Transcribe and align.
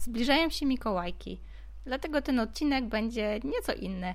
Zbliżają 0.00 0.50
się 0.50 0.66
Mikołajki, 0.66 1.40
dlatego 1.84 2.22
ten 2.22 2.40
odcinek 2.40 2.84
będzie 2.84 3.40
nieco 3.44 3.72
inny. 3.72 4.14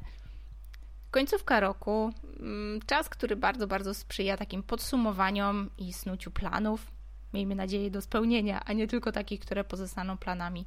Końcówka 1.11 1.59
roku, 1.59 2.13
mm, 2.39 2.79
czas, 2.85 3.09
który 3.09 3.35
bardzo, 3.35 3.68
bardzo 3.68 3.94
sprzyja 3.94 4.38
takim 4.38 4.63
podsumowaniom 4.63 5.70
i 5.78 5.94
snuciu 5.94 6.32
planów. 6.32 6.92
Miejmy 7.34 7.56
nadzieję 7.56 7.92
do 7.92 8.02
spełnienia, 8.02 8.62
a 8.66 8.74
nie 8.74 8.88
tylko 8.88 9.12
takich, 9.12 9.40
które 9.40 9.63
pozostaną 9.63 10.18
planami. 10.18 10.66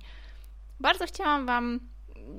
Bardzo 0.80 1.06
chciałam 1.06 1.46
Wam 1.46 1.80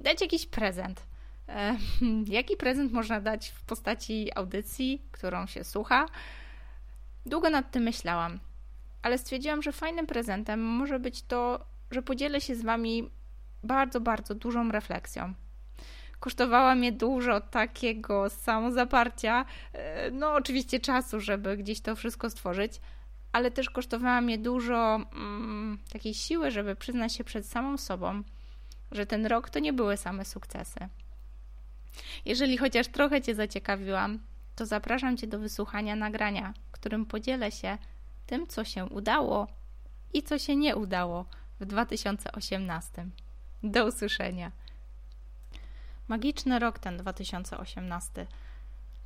dać 0.04 0.22
jakiś 0.22 0.46
prezent. 0.46 1.04
E, 1.48 1.78
jaki 2.38 2.58
prezent 2.58 2.92
można 2.92 3.22
dać 3.22 3.50
w 3.50 3.64
postaci 3.64 4.32
audycji, 4.36 5.02
którą 5.12 5.48
się 5.48 5.64
słucha? 5.64 6.06
Długo 7.26 7.50
nad 7.50 7.72
tym 7.72 7.84
myślałam, 7.84 8.40
ale 9.02 9.18
stwierdziłam, 9.18 9.62
że 9.62 9.72
fajnym 9.72 10.08
prezentem 10.08 10.64
może 10.64 11.00
być 11.00 11.22
to, 11.22 11.69
że 11.92 12.02
podzielę 12.02 12.42
się 12.42 12.56
z 12.56 12.62
Wami 12.62 13.10
bardzo, 13.64 14.02
bardzo 14.02 14.36
dużą 14.36 14.72
refleksją. 14.72 15.34
Kosztowała 16.20 16.76
mnie 16.76 16.92
dużo 16.92 17.42
takiego 17.42 18.30
samozaparcia, 18.30 19.46
e, 19.74 20.12
no 20.12 20.34
oczywiście 20.34 20.80
czasu, 20.80 21.20
żeby 21.20 21.58
gdzieś 21.58 21.82
to 21.82 21.96
wszystko 21.96 22.30
stworzyć, 22.30 22.82
ale 23.32 23.52
też 23.52 23.70
kosztowała 23.70 24.22
mnie 24.22 24.38
dużo 24.38 24.96
mm, 24.96 25.80
takiej 25.92 26.14
siły, 26.14 26.52
żeby 26.52 26.76
przyznać 26.76 27.16
się 27.16 27.24
przed 27.24 27.46
samą 27.46 27.78
sobą, 27.78 28.24
że 28.92 29.06
ten 29.06 29.26
rok 29.26 29.50
to 29.50 29.60
nie 29.60 29.74
były 29.74 29.98
same 29.98 30.26
sukcesy. 30.26 30.80
Jeżeli 32.26 32.58
chociaż 32.58 32.88
trochę 32.88 33.22
Cię 33.22 33.36
zaciekawiłam, 33.36 34.20
to 34.56 34.66
zapraszam 34.66 35.18
Cię 35.18 35.28
do 35.28 35.40
wysłuchania 35.40 35.96
nagrania, 35.96 36.54
którym 36.72 37.06
podzielę 37.06 37.52
się 37.52 37.78
tym, 38.26 38.48
co 38.48 38.64
się 38.64 38.86
udało 38.86 39.48
i 40.14 40.24
co 40.24 40.40
się 40.40 40.56
nie 40.56 40.76
udało 40.76 41.26
w 41.60 41.66
2018. 41.66 43.08
Do 43.64 43.86
usłyszenia. 43.86 44.52
Magiczny 46.08 46.60
rok 46.60 46.80
ten 46.80 46.98
2018. 46.98 48.28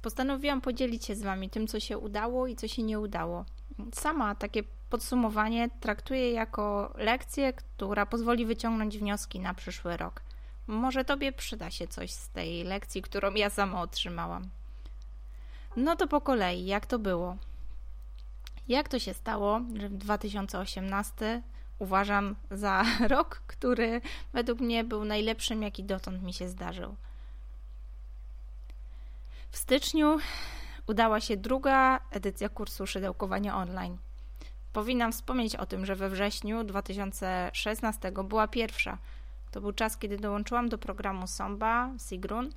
Postanowiłam 0.02 0.62
podzielić 0.62 1.06
się 1.06 1.16
z 1.16 1.22
Wami 1.22 1.50
tym, 1.50 1.68
co 1.68 1.80
się 1.80 1.98
udało 1.98 2.48
i 2.48 2.56
co 2.56 2.68
się 2.68 2.84
nie 2.84 3.00
udało. 3.00 3.46
Sama 3.94 4.36
takie 4.36 4.64
podsumowanie 4.90 5.70
traktuję 5.80 6.32
jako 6.32 6.94
lekcję, 6.98 7.54
która 7.54 8.06
pozwoli 8.06 8.46
wyciągnąć 8.46 8.98
wnioski 8.98 9.40
na 9.40 9.54
przyszły 9.54 9.98
rok. 9.98 10.22
Może 10.68 11.06
Tobie 11.06 11.32
przyda 11.32 11.72
się 11.72 11.88
coś 11.88 12.12
z 12.12 12.30
tej 12.30 12.64
lekcji, 12.64 13.02
którą 13.02 13.34
ja 13.34 13.50
sama 13.50 13.82
otrzymałam. 13.82 14.50
No 15.78 15.96
to 15.96 16.08
po 16.08 16.22
kolei, 16.22 16.66
jak 16.66 16.86
to 16.86 17.00
było? 17.00 17.38
Jak 18.68 18.90
to 18.90 19.00
się 19.00 19.14
stało, 19.14 19.62
że 19.74 19.90
w 19.90 19.98
2018 19.98 21.42
uważam 21.84 22.36
za 22.52 22.86
rok, 23.14 23.42
który 23.48 24.02
według 24.34 24.60
mnie 24.60 24.84
był 24.84 25.06
najlepszym, 25.06 25.64
jaki 25.64 25.84
dotąd 25.84 26.24
mi 26.24 26.34
się 26.34 26.50
zdarzył? 26.50 26.96
W 29.52 29.58
styczniu 29.58 30.18
udała 30.88 31.20
się 31.20 31.38
druga 31.38 32.00
edycja 32.12 32.50
kursu 32.50 32.88
szydełkowania 32.88 33.56
online. 33.56 33.98
Powinnam 34.74 35.12
wspomnieć 35.12 35.56
o 35.56 35.66
tym, 35.66 35.86
że 35.86 35.96
we 35.96 36.10
wrześniu 36.10 36.64
2016 36.64 38.12
była 38.12 38.48
pierwsza. 38.48 38.98
To 39.52 39.62
był 39.62 39.72
czas, 39.74 39.98
kiedy 39.98 40.18
dołączyłam 40.18 40.70
do 40.70 40.78
programu 40.78 41.28
Somba, 41.28 41.90
Sigrun 42.10 42.50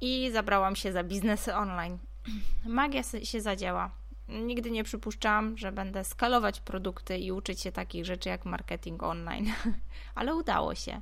i 0.00 0.30
zabrałam 0.32 0.76
się 0.76 0.92
za 0.92 1.04
biznesy 1.04 1.54
online. 1.54 1.98
Magia 2.66 3.02
się 3.02 3.40
zadziała. 3.40 3.90
Nigdy 4.28 4.70
nie 4.70 4.84
przypuszczałam, 4.84 5.58
że 5.58 5.72
będę 5.72 6.04
skalować 6.04 6.60
produkty 6.60 7.18
i 7.18 7.32
uczyć 7.32 7.60
się 7.60 7.72
takich 7.72 8.04
rzeczy 8.04 8.28
jak 8.28 8.44
marketing 8.44 9.02
online, 9.02 9.52
ale 10.14 10.34
udało 10.34 10.74
się. 10.74 11.00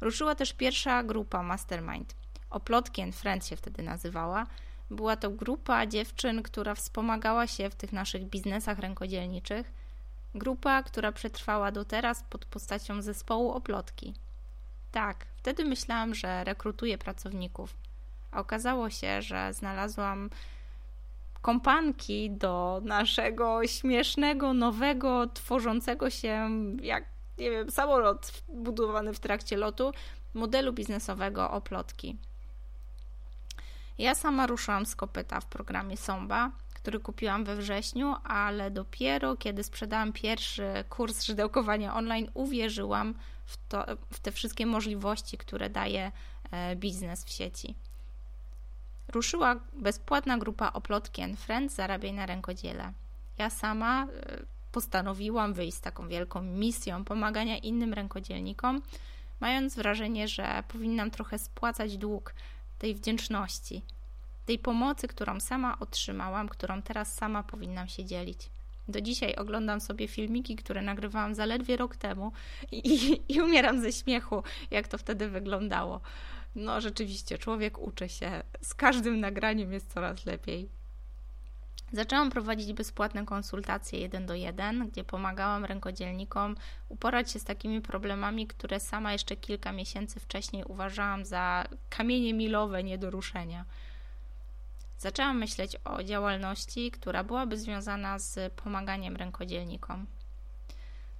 Ruszyła 0.00 0.34
też 0.34 0.52
pierwsza 0.52 1.02
grupa 1.02 1.42
Mastermind. 1.42 2.14
Oplotki 2.50 3.02
and 3.02 3.16
Friends 3.16 3.48
się 3.48 3.56
wtedy 3.56 3.82
nazywała. 3.82 4.46
Była 4.90 5.16
to 5.16 5.30
grupa 5.30 5.86
dziewczyn, 5.86 6.42
która 6.42 6.74
wspomagała 6.74 7.46
się 7.46 7.70
w 7.70 7.74
tych 7.74 7.92
naszych 7.92 8.24
biznesach 8.24 8.78
rękodzielniczych. 8.78 9.72
Grupa, 10.34 10.82
która 10.82 11.12
przetrwała 11.12 11.72
do 11.72 11.84
teraz 11.84 12.24
pod 12.30 12.44
postacią 12.44 13.02
zespołu 13.02 13.50
Oplotki. 13.50 14.14
Tak, 14.92 15.26
wtedy 15.36 15.64
myślałam, 15.64 16.14
że 16.14 16.44
rekrutuję 16.44 16.98
pracowników, 16.98 17.74
a 18.30 18.40
okazało 18.40 18.90
się, 18.90 19.22
że 19.22 19.52
znalazłam 19.52 20.30
kompanki 21.42 22.30
do 22.30 22.80
naszego 22.84 23.66
śmiesznego, 23.66 24.54
nowego, 24.54 25.26
tworzącego 25.26 26.10
się 26.10 26.50
jak, 26.82 27.04
nie 27.38 27.50
wiem, 27.50 27.70
samolot 27.70 28.42
budowany 28.48 29.14
w 29.14 29.20
trakcie 29.20 29.56
lotu 29.56 29.92
modelu 30.34 30.72
biznesowego 30.72 31.50
Oplotki. 31.50 32.16
Ja 33.98 34.14
sama 34.14 34.46
ruszyłam 34.46 34.86
z 34.86 34.96
kopyta 34.96 35.40
w 35.40 35.46
programie 35.46 35.96
Somba, 35.96 36.52
który 36.74 37.00
kupiłam 37.00 37.44
we 37.44 37.56
wrześniu, 37.56 38.14
ale 38.24 38.70
dopiero 38.70 39.36
kiedy 39.36 39.64
sprzedałam 39.64 40.12
pierwszy 40.12 40.84
kurs 40.88 41.22
szydełkowania 41.22 41.94
online, 41.94 42.30
uwierzyłam 42.34 43.14
w, 43.44 43.56
to, 43.68 43.84
w 44.12 44.20
te 44.20 44.32
wszystkie 44.32 44.66
możliwości, 44.66 45.38
które 45.38 45.70
daje 45.70 46.12
e, 46.50 46.76
biznes 46.76 47.24
w 47.24 47.30
sieci. 47.30 47.74
Ruszyła 49.12 49.56
bezpłatna 49.72 50.38
grupa 50.38 50.72
Oplotki 50.72 51.22
and 51.22 51.40
Friends 51.40 51.74
Zarabiaj 51.74 52.12
na 52.12 52.26
rękodziele. 52.26 52.92
Ja 53.38 53.50
sama 53.50 54.04
e, 54.04 54.06
postanowiłam 54.72 55.54
wyjść 55.54 55.76
z 55.76 55.80
taką 55.80 56.08
wielką 56.08 56.42
misją 56.42 57.04
pomagania 57.04 57.58
innym 57.58 57.94
rękodzielnikom, 57.94 58.82
mając 59.40 59.76
wrażenie, 59.76 60.28
że 60.28 60.62
powinnam 60.68 61.10
trochę 61.10 61.38
spłacać 61.38 61.96
dług 61.96 62.34
tej 62.78 62.94
wdzięczności, 62.94 63.82
tej 64.46 64.58
pomocy, 64.58 65.08
którą 65.08 65.40
sama 65.40 65.78
otrzymałam, 65.78 66.48
którą 66.48 66.82
teraz 66.82 67.14
sama 67.14 67.42
powinnam 67.42 67.88
się 67.88 68.04
dzielić. 68.04 68.50
Do 68.88 69.00
dzisiaj 69.00 69.34
oglądam 69.34 69.80
sobie 69.80 70.08
filmiki, 70.08 70.56
które 70.56 70.82
nagrywałam 70.82 71.34
zaledwie 71.34 71.76
rok 71.76 71.96
temu 71.96 72.32
i, 72.72 72.76
i, 72.76 73.22
i 73.34 73.40
umieram 73.40 73.80
ze 73.80 73.92
śmiechu, 73.92 74.42
jak 74.70 74.88
to 74.88 74.98
wtedy 74.98 75.28
wyglądało. 75.28 76.00
No, 76.54 76.80
rzeczywiście, 76.80 77.38
człowiek 77.38 77.78
uczy 77.78 78.08
się. 78.08 78.42
Z 78.60 78.74
każdym 78.74 79.20
nagraniem 79.20 79.72
jest 79.72 79.92
coraz 79.92 80.26
lepiej. 80.26 80.68
Zaczęłam 81.92 82.30
prowadzić 82.30 82.72
bezpłatne 82.72 83.24
konsultacje 83.24 84.00
jeden 84.00 84.26
do 84.26 84.34
jeden, 84.34 84.88
gdzie 84.88 85.04
pomagałam 85.04 85.64
rękodzielnikom 85.64 86.56
uporać 86.88 87.30
się 87.30 87.38
z 87.38 87.44
takimi 87.44 87.80
problemami, 87.80 88.46
które 88.46 88.80
sama 88.80 89.12
jeszcze 89.12 89.36
kilka 89.36 89.72
miesięcy 89.72 90.20
wcześniej 90.20 90.64
uważałam 90.64 91.24
za 91.24 91.64
kamienie 91.88 92.34
milowe 92.34 92.84
nie 92.84 92.98
do 92.98 93.10
ruszenia. 93.10 93.64
Zaczęłam 94.98 95.38
myśleć 95.38 95.76
o 95.84 96.02
działalności, 96.02 96.90
która 96.90 97.24
byłaby 97.24 97.58
związana 97.58 98.18
z 98.18 98.52
pomaganiem 98.52 99.16
rękodzielnikom. 99.16 100.06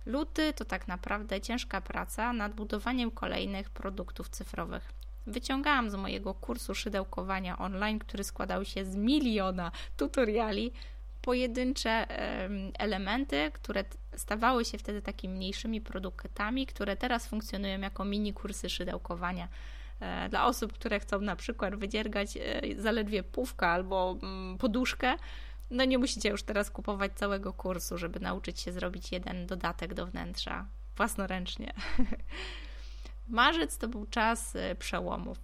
Luty 0.06 0.52
to 0.52 0.64
tak 0.64 0.88
naprawdę 0.88 1.40
ciężka 1.40 1.80
praca 1.80 2.32
nad 2.32 2.54
budowaniem 2.54 3.10
kolejnych 3.10 3.70
produktów 3.70 4.28
cyfrowych. 4.28 4.92
Wyciągałam 5.26 5.90
z 5.90 5.94
mojego 5.94 6.34
kursu 6.34 6.74
szydełkowania 6.74 7.58
online, 7.58 7.98
który 7.98 8.24
składał 8.24 8.64
się 8.64 8.84
z 8.84 8.96
miliona 8.96 9.72
tutoriali, 9.96 10.72
pojedyncze 11.22 12.06
elementy, 12.78 13.50
które 13.52 13.84
stawały 14.16 14.64
się 14.64 14.78
wtedy 14.78 15.02
takimi 15.02 15.34
mniejszymi 15.34 15.80
produktami, 15.80 16.66
które 16.66 16.96
teraz 16.96 17.28
funkcjonują 17.28 17.80
jako 17.80 18.04
mini 18.04 18.32
kursy 18.32 18.70
szydełkowania. 18.70 19.48
E, 20.00 20.28
dla 20.28 20.46
osób, 20.46 20.72
które 20.72 21.00
chcą 21.00 21.20
na 21.20 21.36
przykład 21.36 21.76
wydziergać 21.76 22.36
e, 22.36 22.60
zaledwie 22.78 23.22
pówkę 23.22 23.66
albo 23.66 24.16
mm, 24.22 24.58
poduszkę, 24.58 25.16
no 25.70 25.84
nie 25.84 25.98
musicie 25.98 26.28
już 26.28 26.42
teraz 26.42 26.70
kupować 26.70 27.12
całego 27.12 27.52
kursu, 27.52 27.98
żeby 27.98 28.20
nauczyć 28.20 28.60
się 28.60 28.72
zrobić 28.72 29.12
jeden 29.12 29.46
dodatek 29.46 29.94
do 29.94 30.06
wnętrza 30.06 30.66
własnoręcznie. 30.96 31.72
Marzec 33.30 33.78
to 33.78 33.88
był 33.88 34.06
czas 34.06 34.56
e, 34.56 34.74
przełomów. 34.74 35.38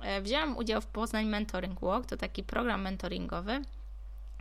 E, 0.00 0.20
wzięłam 0.22 0.56
udział 0.56 0.80
w 0.80 0.86
Poznań 0.86 1.26
Mentoring 1.26 1.80
Walk, 1.80 2.06
to 2.06 2.16
taki 2.16 2.42
program 2.42 2.82
mentoringowy, 2.82 3.62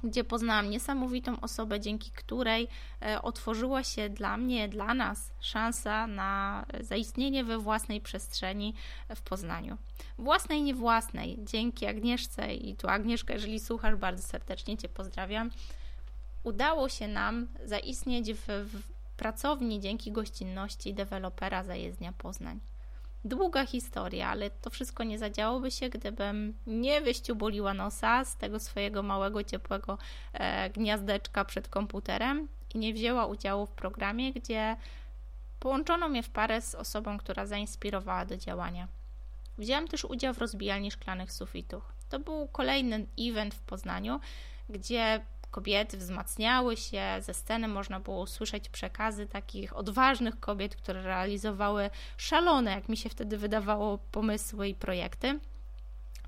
gdzie 0.03 0.23
poznałam 0.23 0.69
niesamowitą 0.69 1.41
osobę, 1.41 1.79
dzięki 1.79 2.11
której 2.11 2.67
e, 3.01 3.21
otworzyła 3.21 3.83
się 3.83 4.09
dla 4.09 4.37
mnie, 4.37 4.69
dla 4.69 4.93
nas 4.93 5.31
szansa 5.39 6.07
na 6.07 6.65
zaistnienie 6.79 7.43
we 7.43 7.57
własnej 7.57 8.01
przestrzeni 8.01 8.73
w 9.15 9.21
Poznaniu. 9.21 9.77
Własnej, 10.17 10.61
nie 10.61 10.75
własnej. 10.75 11.39
Dzięki 11.43 11.85
Agnieszce 11.85 12.53
i 12.55 12.75
tu 12.75 12.87
Agnieszka, 12.87 13.33
jeżeli 13.33 13.59
słuchasz, 13.59 13.95
bardzo 13.95 14.23
serdecznie 14.23 14.77
Cię 14.77 14.89
pozdrawiam. 14.89 15.51
Udało 16.43 16.89
się 16.89 17.07
nam 17.07 17.47
zaistnieć 17.65 18.33
w, 18.33 18.45
w 18.47 18.95
pracowni 19.17 19.79
dzięki 19.79 20.11
gościnności 20.11 20.93
dewelopera 20.93 21.63
Zajezdnia 21.63 22.13
Poznań. 22.13 22.59
Długa 23.25 23.65
historia, 23.65 24.29
ale 24.29 24.49
to 24.49 24.69
wszystko 24.69 25.03
nie 25.03 25.19
zadziałoby 25.19 25.71
się, 25.71 25.89
gdybym 25.89 26.53
nie 26.67 27.01
wyściuboliła 27.01 27.73
nosa 27.73 28.25
z 28.25 28.37
tego 28.37 28.59
swojego 28.59 29.03
małego, 29.03 29.43
ciepłego 29.43 29.97
e, 30.33 30.69
gniazdeczka 30.69 31.45
przed 31.45 31.67
komputerem 31.67 32.47
i 32.73 32.77
nie 32.77 32.93
wzięła 32.93 33.25
udziału 33.25 33.65
w 33.65 33.71
programie, 33.71 34.33
gdzie 34.33 34.75
Połączono 35.65 36.09
mnie 36.09 36.23
w 36.23 36.29
parę 36.29 36.61
z 36.61 36.75
osobą, 36.75 37.17
która 37.17 37.45
zainspirowała 37.45 38.25
do 38.25 38.37
działania. 38.37 38.87
Wziąłem 39.57 39.87
też 39.87 40.05
udział 40.05 40.33
w 40.33 40.37
rozbijalni 40.37 40.91
szklanych 40.91 41.31
sufitów. 41.31 41.83
To 42.09 42.19
był 42.19 42.47
kolejny 42.47 43.05
event 43.19 43.55
w 43.55 43.61
Poznaniu, 43.61 44.19
gdzie 44.69 45.25
kobiety 45.55 45.97
wzmacniały 45.97 46.77
się, 46.77 47.03
ze 47.19 47.33
sceny 47.33 47.67
można 47.67 47.99
było 47.99 48.21
usłyszeć 48.21 48.69
przekazy 48.69 49.27
takich 49.27 49.77
odważnych 49.77 50.39
kobiet, 50.39 50.75
które 50.75 51.01
realizowały 51.01 51.89
szalone, 52.17 52.71
jak 52.71 52.89
mi 52.89 52.97
się 52.97 53.09
wtedy 53.09 53.37
wydawało, 53.37 53.97
pomysły 53.97 54.67
i 54.67 54.75
projekty 54.75 55.39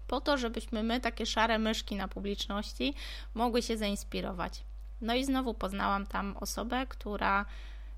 po 0.08 0.22
to, 0.22 0.38
żebyśmy 0.38 0.84
my, 0.84 1.00
takie 1.00 1.26
szare 1.26 1.60
myszki 1.60 1.96
na 1.96 2.08
publiczności, 2.08 2.94
mogły 3.34 3.62
się 3.62 3.78
zainspirować. 3.78 4.64
No 5.02 5.16
i 5.16 5.26
znowu 5.26 5.54
poznałam 5.54 6.06
tam 6.06 6.38
osobę, 6.38 6.86
która, 6.90 7.46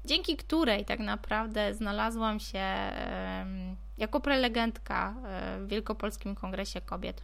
dzięki 0.06 0.38
której 0.38 0.86
tak 0.86 1.00
naprawdę 1.00 1.74
znalazłam 1.74 2.40
się 2.40 2.66
jako 3.98 4.20
prelegentka 4.20 5.16
e, 5.26 5.60
w 5.60 5.68
Wielkopolskim 5.68 6.36
Kongresie 6.36 6.82
Kobiet. 6.82 7.24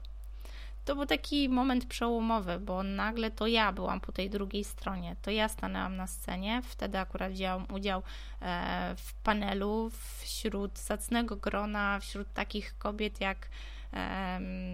To 0.86 0.96
był 0.96 1.06
taki 1.06 1.50
moment 1.50 1.86
przełomowy, 1.86 2.60
bo 2.60 2.84
nagle 2.84 3.32
to 3.32 3.48
ja 3.48 3.72
byłam 3.72 4.02
po 4.02 4.12
tej 4.12 4.30
drugiej 4.30 4.64
stronie. 4.64 5.16
To 5.22 5.32
ja 5.32 5.50
stanęłam 5.50 5.96
na 5.96 6.08
scenie. 6.08 6.62
Wtedy 6.64 7.00
akurat 7.00 7.32
wzięłam 7.32 7.66
udział 7.74 8.02
e, 8.42 8.96
w 8.98 9.14
panelu 9.14 9.92
wśród 10.20 10.80
zacnego 10.80 11.36
grona, 11.36 12.00
wśród 12.00 12.34
takich 12.34 12.78
kobiet 12.78 13.22
jak 13.22 13.50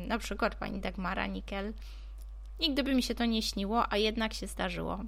na 0.08 0.18
przykład 0.18 0.56
pani 0.56 0.80
Dagmara 0.80 1.28
Nikel. 1.28 1.74
Nigdy 2.60 2.84
by 2.84 2.96
mi 2.96 3.04
się 3.04 3.16
to 3.16 3.26
nie 3.26 3.42
śniło, 3.42 3.94
a 3.94 3.98
jednak 3.98 4.34
się 4.34 4.48
zdarzyło. 4.48 5.00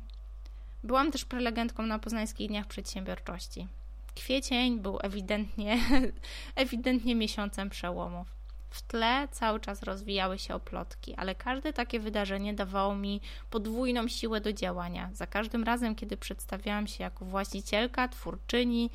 Byłam 0.83 1.11
też 1.11 1.25
prelegentką 1.25 1.85
na 1.85 1.99
Poznańskich 1.99 2.47
Dniach 2.47 2.67
Przedsiębiorczości. 2.67 3.67
Kwiecień 4.15 4.79
był 4.79 4.99
ewidentnie, 5.01 5.79
ewidentnie 6.55 7.15
miesiącem 7.15 7.69
przełomów. 7.69 8.42
W 8.73 8.81
tle 8.81 9.27
cały 9.31 9.59
czas 9.59 9.83
rozwijały 9.83 10.39
się 10.39 10.55
oplotki, 10.55 11.15
ale 11.15 11.35
każde 11.35 11.73
takie 11.73 11.99
wydarzenie 11.99 12.53
dawało 12.53 12.95
mi 12.95 13.21
podwójną 13.49 14.07
siłę 14.07 14.41
do 14.41 14.53
działania. 14.53 15.09
Za 15.13 15.27
każdym 15.27 15.63
razem, 15.63 15.95
kiedy 15.95 16.17
przedstawiałam 16.17 16.87
się 16.87 17.03
jako 17.03 17.25
właścicielka, 17.25 18.07
twórczyni 18.07 18.89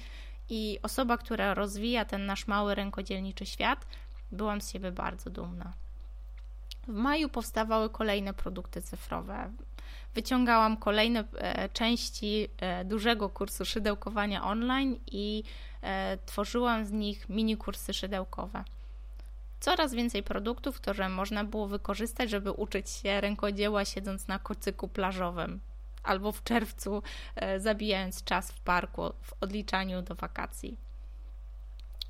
i 0.49 0.79
osoba, 0.83 1.19
która 1.19 1.55
rozwija 1.55 2.05
ten 2.05 2.27
nasz 2.27 2.47
mały 2.47 2.75
rękodzielniczy 2.75 3.47
świat, 3.47 3.87
byłam 4.33 4.61
z 4.61 4.73
siebie 4.73 4.93
bardzo 4.93 5.31
dumna. 5.31 5.73
W 6.89 6.93
maju 6.93 7.29
powstawały 7.29 7.91
kolejne 7.91 8.35
produkty 8.35 8.83
cyfrowe. 8.83 9.53
Wyciągałam 10.15 10.77
kolejne 10.77 11.25
e, 11.35 11.69
części 11.69 12.49
e, 12.61 12.85
dużego 12.85 13.29
kursu 13.29 13.65
szydełkowania 13.65 14.45
online 14.45 14.99
i 15.07 15.43
e, 15.83 16.19
tworzyłam 16.27 16.85
z 16.85 16.93
nich 16.93 17.29
mini 17.29 17.57
kursy 17.57 17.95
szydełkowe. 17.95 18.65
Coraz 19.61 19.95
więcej 19.95 20.23
produktów, 20.23 20.77
które 20.81 21.09
można 21.09 21.45
było 21.45 21.67
wykorzystać, 21.67 22.31
żeby 22.31 22.53
uczyć 22.53 22.91
się 22.91 23.21
rękodzieła 23.21 23.85
siedząc 23.85 24.29
na 24.29 24.39
kocyku 24.39 24.89
plażowym 24.89 25.61
albo 26.03 26.33
w 26.33 26.43
czerwcu 26.43 27.03
zabijając 27.59 28.25
czas 28.25 28.53
w 28.53 28.61
parku 28.61 29.03
w 29.23 29.33
odliczaniu 29.41 30.03
do 30.03 30.15
wakacji. 30.15 30.77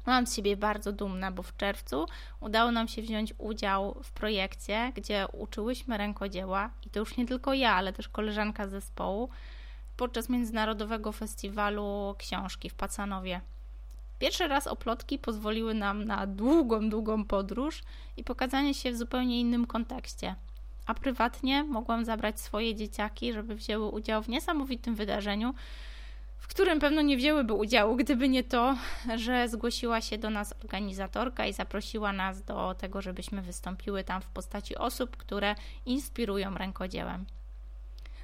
Byłam 0.05 0.27
z 0.27 0.37
siebie 0.37 0.57
bardzo 0.57 0.93
dumna, 0.93 1.33
bo 1.33 1.43
w 1.43 1.57
czerwcu 1.57 2.07
udało 2.41 2.73
nam 2.73 2.89
się 2.89 3.03
wziąć 3.03 3.35
udział 3.39 4.01
w 4.03 4.13
projekcie, 4.13 4.93
gdzie 4.95 5.27
uczyłyśmy 5.33 5.99
rękodzieła 5.99 6.71
i 6.87 6.91
to 6.91 7.01
już 7.01 7.17
nie 7.17 7.27
tylko 7.27 7.55
ja, 7.55 7.75
ale 7.75 7.93
też 7.93 8.09
koleżanka 8.09 8.69
zespołu 8.69 9.29
podczas 9.97 10.29
Międzynarodowego 10.29 11.13
Festiwalu 11.13 12.15
Książki 12.19 12.71
w 12.71 12.75
Pacanowie. 12.75 13.41
Pierwszy 14.19 14.49
raz 14.49 14.67
oplotki 14.67 15.19
pozwoliły 15.19 15.75
nam 15.75 16.05
na 16.05 16.27
długą, 16.27 16.89
długą 16.91 17.25
podróż 17.25 17.83
i 18.17 18.25
pokazanie 18.25 18.75
się 18.75 18.93
w 18.93 18.97
zupełnie 18.97 19.41
innym 19.41 19.67
kontekście. 19.67 20.35
A 20.87 20.95
prywatnie 20.95 21.65
mogłam 21.65 22.05
zabrać 22.05 22.41
swoje 22.41 22.75
dzieciaki, 22.75 23.33
żeby 23.33 23.55
wzięły 23.55 23.89
udział 23.89 24.23
w 24.23 24.29
niesamowitym 24.29 24.95
wydarzeniu, 24.95 25.55
w 26.39 26.49
którym 26.49 26.81
pewno 26.81 27.03
nie 27.03 27.17
wzięłyby 27.17 27.53
udziału, 27.53 27.97
gdyby 27.97 28.29
nie 28.29 28.45
to, 28.45 28.77
że 29.17 29.49
zgłosiła 29.49 30.01
się 30.01 30.19
do 30.19 30.31
nas 30.31 30.55
organizatorka 30.65 31.47
i 31.47 31.53
zaprosiła 31.53 32.13
nas 32.13 32.43
do 32.43 32.75
tego, 32.75 33.03
żebyśmy 33.03 33.43
wystąpiły 33.43 34.05
tam 34.05 34.23
w 34.23 34.27
postaci 34.27 34.77
osób, 34.77 35.17
które 35.17 35.55
inspirują 35.87 36.55
rękodziełem. 36.55 37.25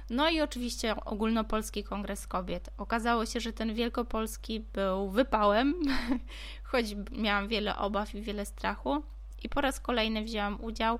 No 0.09 0.29
i 0.29 0.41
oczywiście 0.41 0.95
Ogólnopolski 0.95 1.83
Kongres 1.83 2.27
Kobiet. 2.27 2.69
Okazało 2.77 3.25
się, 3.25 3.39
że 3.39 3.53
ten 3.53 3.73
wielkopolski 3.73 4.59
był 4.59 5.09
wypałem, 5.09 5.73
choć 6.71 6.85
miałam 7.11 7.47
wiele 7.47 7.77
obaw 7.77 8.15
i 8.15 8.21
wiele 8.21 8.45
strachu. 8.45 9.03
I 9.43 9.49
po 9.49 9.61
raz 9.61 9.79
kolejny 9.79 10.23
wzięłam 10.23 10.63
udział 10.63 10.99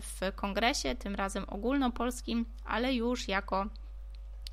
w 0.00 0.32
kongresie, 0.36 0.94
tym 0.94 1.14
razem 1.14 1.44
ogólnopolskim, 1.48 2.46
ale 2.64 2.94
już 2.94 3.28
jako 3.28 3.66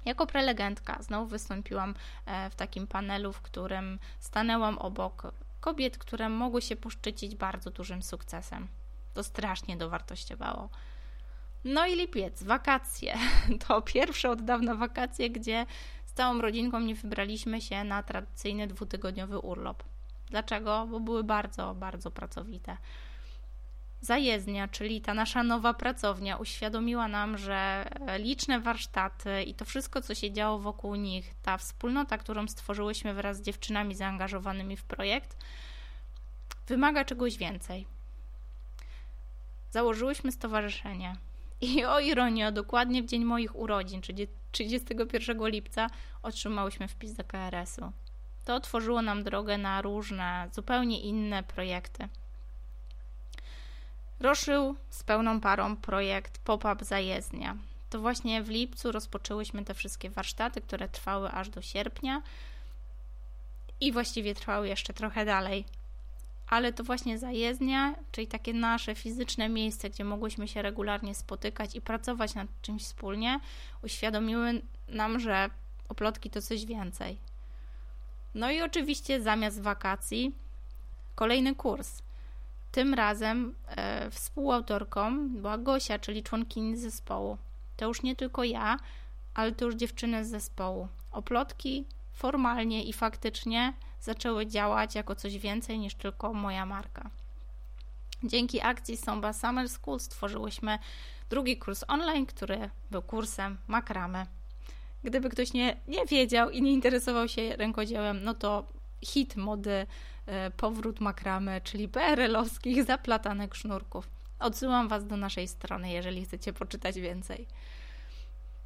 jako 0.05 0.27
prelegentka 0.27 1.01
znowu 1.01 1.27
wystąpiłam 1.27 1.95
e, 2.25 2.49
w 2.49 2.55
takim 2.55 2.87
panelu, 2.87 3.33
w 3.33 3.41
którym 3.41 3.99
stanęłam 4.19 4.77
obok 4.77 5.31
kobiet, 5.59 5.97
które 5.97 6.29
mogły 6.29 6.61
się 6.61 6.75
poszczycić 6.75 7.35
bardzo 7.35 7.71
dużym 7.71 8.03
sukcesem. 8.03 8.67
To 9.13 9.23
strasznie 9.23 9.77
dowartościowało. 9.77 10.69
No 11.65 11.87
i 11.87 11.95
lipiec, 11.95 12.43
wakacje. 12.43 13.17
To 13.67 13.81
pierwsze 13.81 14.29
od 14.29 14.41
dawna 14.41 14.75
wakacje, 14.75 15.29
gdzie 15.29 15.65
z 16.05 16.13
całą 16.13 16.41
rodzinką 16.41 16.79
nie 16.79 16.95
wybraliśmy 16.95 17.61
się 17.61 17.83
na 17.83 18.03
tradycyjny 18.03 18.67
dwutygodniowy 18.67 19.39
urlop. 19.39 19.83
Dlaczego? 20.29 20.87
Bo 20.91 20.99
były 20.99 21.23
bardzo, 21.23 21.75
bardzo 21.75 22.11
pracowite. 22.11 22.77
Zajezdnia, 24.01 24.67
czyli 24.67 25.01
ta 25.01 25.13
nasza 25.13 25.43
nowa 25.43 25.73
pracownia, 25.73 26.37
uświadomiła 26.37 27.07
nam, 27.07 27.37
że 27.37 27.85
liczne 28.17 28.59
warsztaty 28.59 29.43
i 29.43 29.53
to 29.53 29.65
wszystko, 29.65 30.01
co 30.01 30.15
się 30.15 30.31
działo 30.31 30.59
wokół 30.59 30.95
nich, 30.95 31.33
ta 31.43 31.57
wspólnota, 31.57 32.17
którą 32.17 32.47
stworzyłyśmy 32.47 33.13
wraz 33.13 33.37
z 33.37 33.41
dziewczynami 33.41 33.95
zaangażowanymi 33.95 34.77
w 34.77 34.83
projekt, 34.83 35.37
wymaga 36.67 37.05
czegoś 37.05 37.37
więcej. 37.37 37.87
Założyłyśmy 39.71 40.31
stowarzyszenie. 40.31 41.15
I 41.61 41.85
o 41.85 41.99
ironio, 41.99 42.51
dokładnie 42.51 43.03
w 43.03 43.05
dzień 43.05 43.25
moich 43.25 43.55
urodzin, 43.55 44.01
czyli 44.01 44.27
31 44.51 45.47
lipca, 45.47 45.89
otrzymałyśmy 46.23 46.87
wpis 46.87 47.13
do 47.13 47.23
KRS-u. 47.23 47.91
To 48.45 48.55
otworzyło 48.55 49.01
nam 49.01 49.23
drogę 49.23 49.57
na 49.57 49.81
różne, 49.81 50.49
zupełnie 50.53 51.01
inne 51.01 51.43
projekty. 51.43 52.07
Ruszył 54.19 54.75
z 54.89 55.03
pełną 55.03 55.41
parą 55.41 55.77
projekt 55.77 56.37
Pop-up 56.37 56.85
Zajezdnia. 56.85 57.57
To 57.89 57.99
właśnie 57.99 58.43
w 58.43 58.49
lipcu 58.49 58.91
rozpoczęłyśmy 58.91 59.65
te 59.65 59.73
wszystkie 59.73 60.09
warsztaty, 60.09 60.61
które 60.61 60.89
trwały 60.89 61.31
aż 61.31 61.49
do 61.49 61.61
sierpnia 61.61 62.21
i 63.81 63.91
właściwie 63.91 64.35
trwały 64.35 64.67
jeszcze 64.67 64.93
trochę 64.93 65.25
dalej. 65.25 65.65
Ale 66.47 66.73
to 66.73 66.83
właśnie 66.83 67.17
zajezdnia, 67.17 67.95
czyli 68.11 68.27
takie 68.27 68.53
nasze 68.53 68.95
fizyczne 68.95 69.49
miejsce, 69.49 69.89
gdzie 69.89 70.03
mogłyśmy 70.03 70.47
się 70.47 70.61
regularnie 70.61 71.15
spotykać 71.15 71.75
i 71.75 71.81
pracować 71.81 72.35
nad 72.35 72.47
czymś 72.61 72.83
wspólnie, 72.83 73.39
uświadomiły 73.83 74.61
nam, 74.87 75.19
że 75.19 75.49
oplotki 75.89 76.29
to 76.29 76.41
coś 76.41 76.65
więcej. 76.65 77.17
No 78.35 78.51
i 78.51 78.61
oczywiście 78.61 79.21
zamiast 79.21 79.61
wakacji 79.61 80.35
kolejny 81.15 81.55
kurs. 81.55 82.01
Tym 82.71 82.93
razem 82.93 83.55
e, 83.67 84.11
współautorką 84.11 85.29
była 85.29 85.57
Gosia, 85.57 85.99
czyli 85.99 86.23
członkini 86.23 86.77
zespołu. 86.77 87.37
To 87.77 87.87
już 87.87 88.03
nie 88.03 88.15
tylko 88.15 88.43
ja, 88.43 88.77
ale 89.33 89.51
to 89.51 89.65
już 89.65 89.75
dziewczyny 89.75 90.25
z 90.25 90.29
zespołu. 90.29 90.87
Oplotki 91.11 91.85
formalnie 92.13 92.83
i 92.83 92.93
faktycznie 92.93 93.73
zaczęły 94.05 94.47
działać 94.47 94.95
jako 94.95 95.15
coś 95.15 95.37
więcej 95.37 95.79
niż 95.79 95.95
tylko 95.95 96.33
moja 96.33 96.65
marka. 96.65 97.09
Dzięki 98.23 98.61
akcji 98.61 98.97
Somba 98.97 99.33
Summer 99.33 99.69
School 99.69 99.99
stworzyłyśmy 99.99 100.79
drugi 101.29 101.57
kurs 101.57 101.83
online, 101.87 102.25
który 102.25 102.69
był 102.91 103.01
kursem 103.01 103.57
makramy. 103.67 104.25
Gdyby 105.03 105.29
ktoś 105.29 105.53
nie, 105.53 105.77
nie 105.87 106.05
wiedział 106.05 106.49
i 106.49 106.61
nie 106.61 106.73
interesował 106.73 107.27
się 107.27 107.55
rękodziełem, 107.55 108.23
no 108.23 108.33
to 108.33 108.67
hit 109.01 109.35
mody 109.35 109.87
E, 110.25 110.51
powrót 110.51 110.99
makramy, 110.99 111.61
czyli 111.63 111.89
PRL-owskich 111.89 112.83
zaplatanek 112.83 113.55
sznurków. 113.55 114.09
Odsyłam 114.39 114.87
Was 114.87 115.07
do 115.07 115.17
naszej 115.17 115.47
strony, 115.47 115.91
jeżeli 115.91 116.25
chcecie 116.25 116.53
poczytać 116.53 116.99
więcej. 116.99 117.47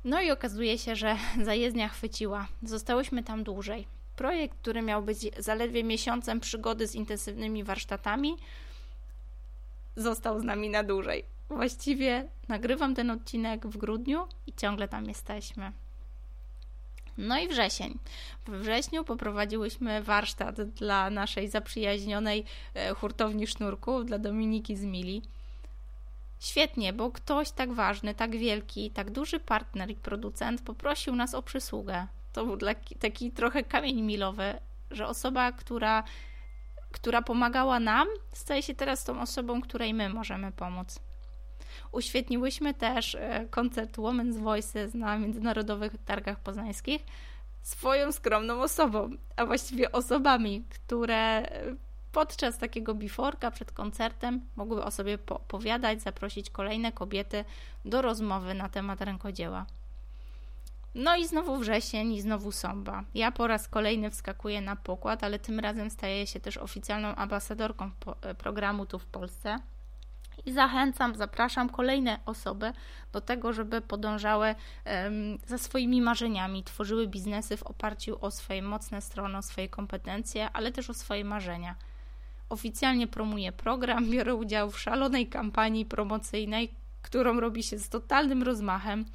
No 0.04 0.22
i 0.22 0.32
okazuje 0.32 0.78
się, 0.78 0.96
że 0.96 1.18
zajezdnia 1.44 1.90
chwyciła. 1.90 2.48
Zostałyśmy 2.64 3.24
tam 3.24 3.44
dłużej. 3.44 3.88
Projekt, 4.20 4.58
który 4.62 4.82
miał 4.82 5.04
być 5.04 5.18
zaledwie 5.38 5.84
miesiącem 5.84 6.40
przygody 6.40 6.88
z 6.88 6.96
intensywnymi 6.96 7.64
warsztatami, 7.64 8.38
został 9.96 10.40
z 10.40 10.44
nami 10.44 10.70
na 10.70 10.84
dłużej. 10.84 11.26
Właściwie 11.50 12.30
nagrywam 12.48 12.96
ten 12.96 13.12
odcinek 13.12 13.68
w 13.68 13.78
grudniu 13.78 14.28
i 14.48 14.54
ciągle 14.54 14.88
tam 14.88 15.06
jesteśmy. 15.06 15.72
No 17.18 17.40
i 17.40 17.48
wrzesień. 17.48 18.00
We 18.48 18.60
wrześniu 18.60 19.04
poprowadziłyśmy 19.04 20.04
warsztat 20.04 20.62
dla 20.62 21.10
naszej 21.10 21.50
zaprzyjaźnionej 21.50 22.46
e, 22.74 22.94
hurtowni 22.94 23.48
sznurków, 23.48 24.06
dla 24.06 24.20
Dominiki 24.20 24.76
z 24.76 24.84
Mili. 24.84 25.22
Świetnie, 26.40 26.94
bo 26.94 27.12
ktoś 27.12 27.52
tak 27.52 27.74
ważny, 27.74 28.16
tak 28.16 28.38
wielki, 28.38 28.92
tak 28.92 29.12
duży 29.12 29.40
partner 29.40 29.90
i 29.90 29.96
producent 29.96 30.62
poprosił 30.62 31.16
nas 31.16 31.34
o 31.34 31.42
przysługę. 31.42 32.08
To 32.40 32.46
był 32.46 32.58
taki, 33.00 33.32
trochę 33.32 33.64
kamień 33.64 34.02
milowy, 34.02 34.54
że 34.92 35.08
osoba, 35.08 35.52
która, 35.52 36.04
która 36.92 37.22
pomagała 37.22 37.80
nam, 37.80 38.08
staje 38.34 38.64
się 38.64 38.76
teraz 38.76 39.04
tą 39.04 39.22
osobą, 39.22 39.62
której 39.62 39.94
my 39.94 40.10
możemy 40.10 40.52
pomóc. 40.52 41.00
Uświetniłyśmy 41.92 42.74
też 42.74 43.16
e, 43.16 43.48
koncert 43.50 43.98
Women's 43.98 44.38
Voices 44.38 44.94
na 44.94 45.18
międzynarodowych 45.18 45.94
targach 46.06 46.40
poznańskich 46.40 47.06
swoją 47.62 48.12
skromną 48.12 48.62
osobą, 48.62 49.10
a 49.36 49.46
właściwie 49.46 49.92
osobami, 49.92 50.64
które 50.70 51.50
podczas 52.12 52.58
takiego 52.58 52.96
biforka 52.96 53.52
przed 53.52 53.72
koncertem 53.72 54.42
mogły 54.56 54.84
o 54.84 54.92
sobie 54.92 55.18
opowiadać, 55.30 56.02
zaprosić 56.02 56.50
kolejne 56.50 56.92
kobiety 56.92 57.46
do 57.86 58.02
rozmowy 58.02 58.54
na 58.54 58.70
temat 58.70 59.02
rękodzieła. 59.02 59.66
No 60.96 61.16
i 61.16 61.28
znowu 61.28 61.58
wrzesień 61.58 62.14
i 62.14 62.22
znowu 62.22 62.52
Somba. 62.52 63.04
Ja 63.14 63.32
po 63.32 63.48
raz 63.48 63.68
kolejny 63.68 64.10
wskakuję 64.10 64.62
na 64.62 64.76
pokład, 64.76 65.24
ale 65.24 65.40
tym 65.40 65.60
razem 65.60 65.90
staję 65.90 66.28
się 66.28 66.40
też 66.40 66.58
oficjalną 66.58 67.16
ambasadorką 67.16 67.92
e, 68.22 68.36
programu 68.36 68.86
tu 68.86 69.00
w 69.00 69.06
Polsce. 69.06 69.56
I 70.46 70.52
zachęcam, 70.52 71.16
zapraszam 71.16 71.70
kolejne 71.70 72.20
osoby 72.26 72.74
do 73.12 73.22
tego, 73.22 73.54
żeby 73.54 73.82
podążały 73.82 74.56
za 75.48 75.58
swoimi 75.58 76.02
marzeniami, 76.02 76.64
tworzyły 76.64 77.08
biznesy 77.08 77.58
w 77.58 77.64
oparciu 77.64 78.18
o 78.22 78.32
swoje 78.32 78.62
mocne 78.62 79.02
strony, 79.02 79.38
o 79.38 79.42
swoje 79.42 79.70
kompetencje, 79.70 80.50
ale 80.50 80.72
też 80.72 80.90
o 80.90 80.94
swoje 80.94 81.26
marzenia 81.26 81.76
oficjalnie 82.50 83.08
promuje 83.08 83.52
program, 83.52 84.10
biorę 84.10 84.36
udział 84.36 84.72
w 84.72 84.80
szalonej 84.80 85.28
kampanii 85.28 85.86
promocyjnej, 85.86 86.72
którą 87.02 87.40
robi 87.40 87.64
się 87.64 87.80
z 87.80 87.90
totalnym 87.90 88.44
rozmachem. 88.44 89.06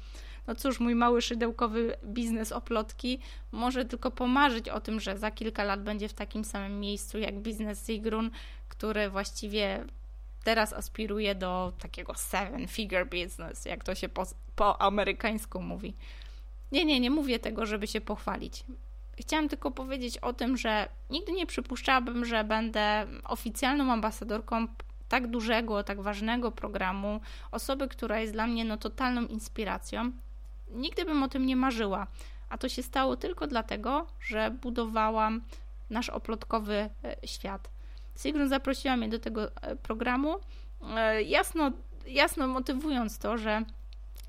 No 0.47 0.55
cóż, 0.55 0.79
mój 0.79 0.95
mały 0.95 1.21
szydełkowy 1.21 1.97
biznes 2.03 2.51
oplotki 2.51 3.19
może 3.51 3.85
tylko 3.85 4.11
pomarzyć 4.11 4.69
o 4.69 4.79
tym, 4.79 4.99
że 4.99 5.17
za 5.17 5.31
kilka 5.31 5.63
lat 5.63 5.83
będzie 5.83 6.09
w 6.09 6.13
takim 6.13 6.45
samym 6.45 6.79
miejscu 6.79 7.17
jak 7.17 7.39
biznes 7.39 7.85
Zigrun, 7.85 8.31
który 8.69 9.09
właściwie 9.09 9.85
teraz 10.43 10.73
aspiruje 10.73 11.35
do 11.35 11.73
takiego 11.79 12.13
seven 12.15 12.67
figure 12.67 13.05
business, 13.05 13.65
jak 13.65 13.83
to 13.83 13.95
się 13.95 14.09
po, 14.09 14.23
po 14.55 14.81
amerykańsku 14.81 15.61
mówi. 15.61 15.95
Nie, 16.71 16.85
nie, 16.85 16.99
nie 16.99 17.11
mówię 17.11 17.39
tego, 17.39 17.65
żeby 17.65 17.87
się 17.87 18.01
pochwalić. 18.01 18.63
Chciałam 19.19 19.49
tylko 19.49 19.71
powiedzieć 19.71 20.17
o 20.17 20.33
tym, 20.33 20.57
że 20.57 20.89
nigdy 21.09 21.31
nie 21.31 21.45
przypuszczałabym, 21.45 22.25
że 22.25 22.43
będę 22.43 23.07
oficjalną 23.23 23.91
ambasadorką 23.93 24.67
tak 25.09 25.27
dużego, 25.27 25.83
tak 25.83 26.01
ważnego 26.01 26.51
programu, 26.51 27.21
osoby, 27.51 27.87
która 27.87 28.19
jest 28.19 28.33
dla 28.33 28.47
mnie 28.47 28.65
no, 28.65 28.77
totalną 28.77 29.25
inspiracją. 29.25 30.11
Nigdy 30.71 31.05
bym 31.05 31.23
o 31.23 31.27
tym 31.27 31.45
nie 31.45 31.55
marzyła, 31.55 32.07
a 32.49 32.57
to 32.57 32.69
się 32.69 32.83
stało 32.83 33.17
tylko 33.17 33.47
dlatego, 33.47 34.07
że 34.19 34.51
budowałam 34.51 35.41
nasz 35.89 36.09
oplotkowy 36.09 36.75
e, 36.75 37.15
świat. 37.27 37.69
Sigrun 38.15 38.49
zaprosiła 38.49 38.97
mnie 38.97 39.09
do 39.09 39.19
tego 39.19 39.55
e, 39.55 39.75
programu, 39.75 40.35
e, 40.95 41.23
jasno, 41.23 41.71
jasno 42.07 42.47
motywując 42.47 43.19
to, 43.19 43.37
że 43.37 43.65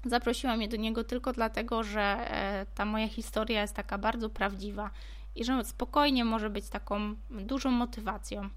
Zaprosiła 0.07 0.57
mnie 0.57 0.69
do 0.69 0.77
niego 0.77 1.05
tylko 1.05 1.33
dlatego, 1.33 1.83
że 1.83 2.31
ta 2.75 2.85
moja 2.85 3.09
historia 3.09 3.61
jest 3.61 3.75
taka 3.75 3.99
bardzo 3.99 4.31
prawdziwa 4.31 4.91
i 5.35 5.45
że 5.45 5.65
spokojnie 5.65 6.25
może 6.25 6.51
być 6.51 6.69
taką 6.69 7.15
dużą 7.31 7.71
motywacją. 7.71 8.49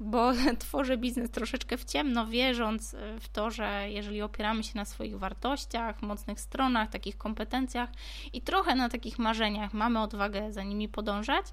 Bo 0.00 0.32
tworzę 0.58 0.96
biznes 0.96 1.30
troszeczkę 1.30 1.76
w 1.76 1.84
ciemno, 1.84 2.26
wierząc 2.26 2.94
e, 2.94 3.20
w 3.20 3.28
to, 3.28 3.50
że 3.50 3.90
jeżeli 3.90 4.22
opieramy 4.22 4.64
się 4.64 4.72
na 4.74 4.84
swoich 4.84 5.18
wartościach, 5.18 6.02
mocnych 6.02 6.40
stronach, 6.40 6.90
takich 6.90 7.18
kompetencjach 7.18 7.90
i 8.32 8.42
trochę 8.42 8.74
na 8.74 8.88
takich 8.88 9.18
marzeniach, 9.18 9.74
mamy 9.74 10.00
odwagę 10.00 10.52
za 10.52 10.62
nimi 10.62 10.88
podążać, 10.88 11.46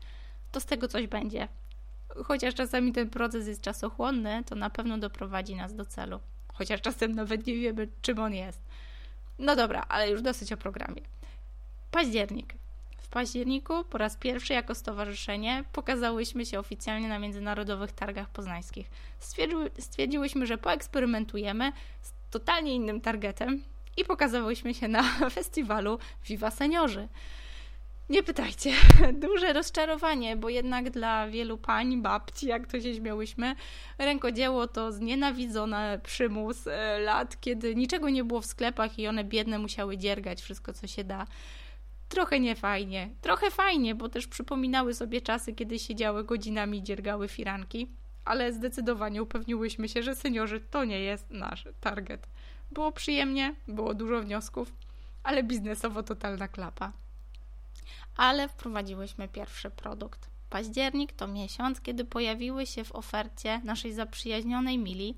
to 0.52 0.60
z 0.60 0.66
tego 0.66 0.88
coś 0.88 1.08
będzie. 1.08 1.48
Chociaż 2.26 2.56
czasami 2.56 2.92
ten 2.92 3.10
proces 3.10 3.48
jest 3.48 3.62
czasochłonny, 3.62 4.44
to 4.46 4.56
na 4.56 4.70
pewno 4.70 4.98
doprowadzi 4.98 5.56
nas 5.56 5.76
do 5.76 5.86
celu. 5.86 6.20
Chociaż 6.54 6.82
czasem 6.82 7.12
nawet 7.12 7.48
nie 7.48 7.56
wiemy, 7.56 7.88
czym 8.02 8.20
on 8.20 8.34
jest. 8.34 8.62
No 9.40 9.56
dobra, 9.56 9.86
ale 9.90 10.10
już 10.10 10.22
dosyć 10.22 10.54
o 10.54 10.58
programie. 10.58 11.02
Październik. 11.92 12.63
Październiku 13.14 13.84
po 13.84 13.98
raz 13.98 14.18
pierwszy 14.18 14.54
jako 14.54 14.76
stowarzyszenie 14.76 15.64
pokazałyśmy 15.74 16.46
się 16.46 16.60
oficjalnie 16.60 17.08
na 17.08 17.20
międzynarodowych 17.20 17.92
targach 17.92 18.30
poznańskich. 18.30 18.90
stwierdziłyśmy, 19.80 20.46
że 20.48 20.58
poeksperymentujemy 20.58 21.72
z 22.02 22.14
totalnie 22.32 22.76
innym 22.76 23.02
targetem 23.02 23.64
i 23.98 24.06
pokazałyśmy 24.06 24.74
się 24.74 24.88
na 24.88 25.04
festiwalu 25.40 26.00
Viva 26.26 26.52
Seniorzy. 26.52 27.08
Nie 28.10 28.24
pytajcie. 28.24 28.74
Duże 29.28 29.54
rozczarowanie, 29.54 30.36
bo 30.36 30.50
jednak 30.50 30.90
dla 30.90 31.28
wielu 31.28 31.58
pań, 31.58 32.02
babci, 32.02 32.48
jak 32.48 32.68
to 32.68 32.82
się 32.82 32.96
śmiałyśmy, 32.96 33.56
rękodzieło 33.98 34.68
to 34.68 34.92
znienawidzony 34.92 36.00
przymus 36.04 36.68
e, 36.68 37.00
lat, 37.00 37.42
kiedy 37.42 37.76
niczego 37.76 38.10
nie 38.10 38.24
było 38.24 38.42
w 38.42 38.46
sklepach 38.46 39.00
i 39.00 39.08
one 39.08 39.24
biedne 39.24 39.60
musiały 39.60 39.98
dziergać 39.98 40.42
wszystko, 40.42 40.74
co 40.74 40.88
się 40.88 41.04
da. 41.04 41.28
Trochę 42.14 42.40
niefajnie. 42.40 43.10
Trochę 43.22 43.52
fajnie, 43.52 43.96
bo 43.96 44.10
też 44.10 44.28
przypominały 44.28 44.94
sobie 44.94 45.22
czasy, 45.22 45.54
kiedy 45.54 45.80
siedziały 45.80 46.24
godzinami 46.24 46.78
i 46.78 46.84
dziergały 46.84 47.28
firanki, 47.28 47.88
ale 48.26 48.54
zdecydowanie 48.54 49.24
upewniłyśmy 49.24 49.90
się, 49.90 50.04
że 50.04 50.16
seniorzy 50.16 50.62
to 50.72 50.86
nie 50.86 51.00
jest 51.00 51.32
nasz 51.32 51.68
target. 51.82 52.28
Było 52.72 52.92
przyjemnie, 52.92 53.56
było 53.68 53.94
dużo 53.94 54.22
wniosków, 54.22 54.74
ale 55.24 55.44
biznesowo 55.44 56.04
totalna 56.04 56.48
klapa 56.48 56.92
ale 58.18 58.50
wprowadziłyśmy 58.50 59.28
pierwszy 59.28 59.70
produkt. 59.70 60.30
Październik 60.50 61.14
to 61.14 61.28
miesiąc, 61.28 61.82
kiedy 61.82 62.06
pojawiły 62.06 62.66
się 62.66 62.84
w 62.84 62.96
ofercie 62.96 63.62
naszej 63.64 63.94
zaprzyjaźnionej 63.94 64.78
Mili 64.78 65.16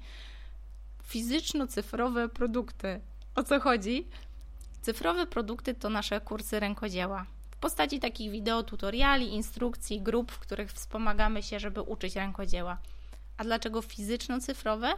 fizyczno-cyfrowe 1.03 2.29
produkty. 2.29 2.99
O 3.35 3.43
co 3.43 3.59
chodzi? 3.59 4.07
Cyfrowe 4.85 5.27
produkty 5.27 5.73
to 5.73 5.89
nasze 5.89 6.21
kursy 6.21 6.59
rękodzieła. 6.59 7.25
W 7.51 7.57
postaci 7.57 7.99
takich 7.99 8.31
wideo, 8.31 8.63
tutoriali, 8.63 9.33
instrukcji, 9.33 10.01
grup, 10.01 10.31
w 10.31 10.39
których 10.39 10.71
wspomagamy 10.71 11.43
się, 11.43 11.59
żeby 11.59 11.81
uczyć 11.81 12.15
rękodzieła. 12.15 12.77
A 13.37 13.43
dlaczego 13.43 13.81
fizyczno-cyfrowe? 13.81 14.93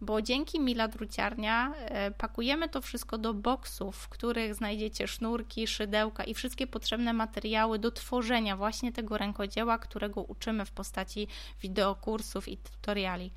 bo 0.00 0.22
dzięki 0.22 0.60
Mila 0.60 0.88
Druciarnia 0.88 1.74
e, 1.74 2.10
pakujemy 2.10 2.68
to 2.68 2.80
wszystko 2.80 3.18
do 3.18 3.34
boksów, 3.34 3.96
w 3.96 4.08
których 4.08 4.54
znajdziecie 4.54 5.08
sznurki, 5.08 5.66
szydełka 5.66 6.24
i 6.24 6.34
wszystkie 6.34 6.66
potrzebne 6.66 7.12
materiały 7.12 7.78
do 7.78 7.90
tworzenia 7.90 8.56
właśnie 8.56 8.92
tego 8.92 9.18
rękodzieła, 9.18 9.78
którego 9.78 10.22
uczymy 10.22 10.64
w 10.64 10.70
postaci 10.70 11.26
wideokursów 11.62 12.48
i 12.48 12.56
tutoriali. 12.56 13.30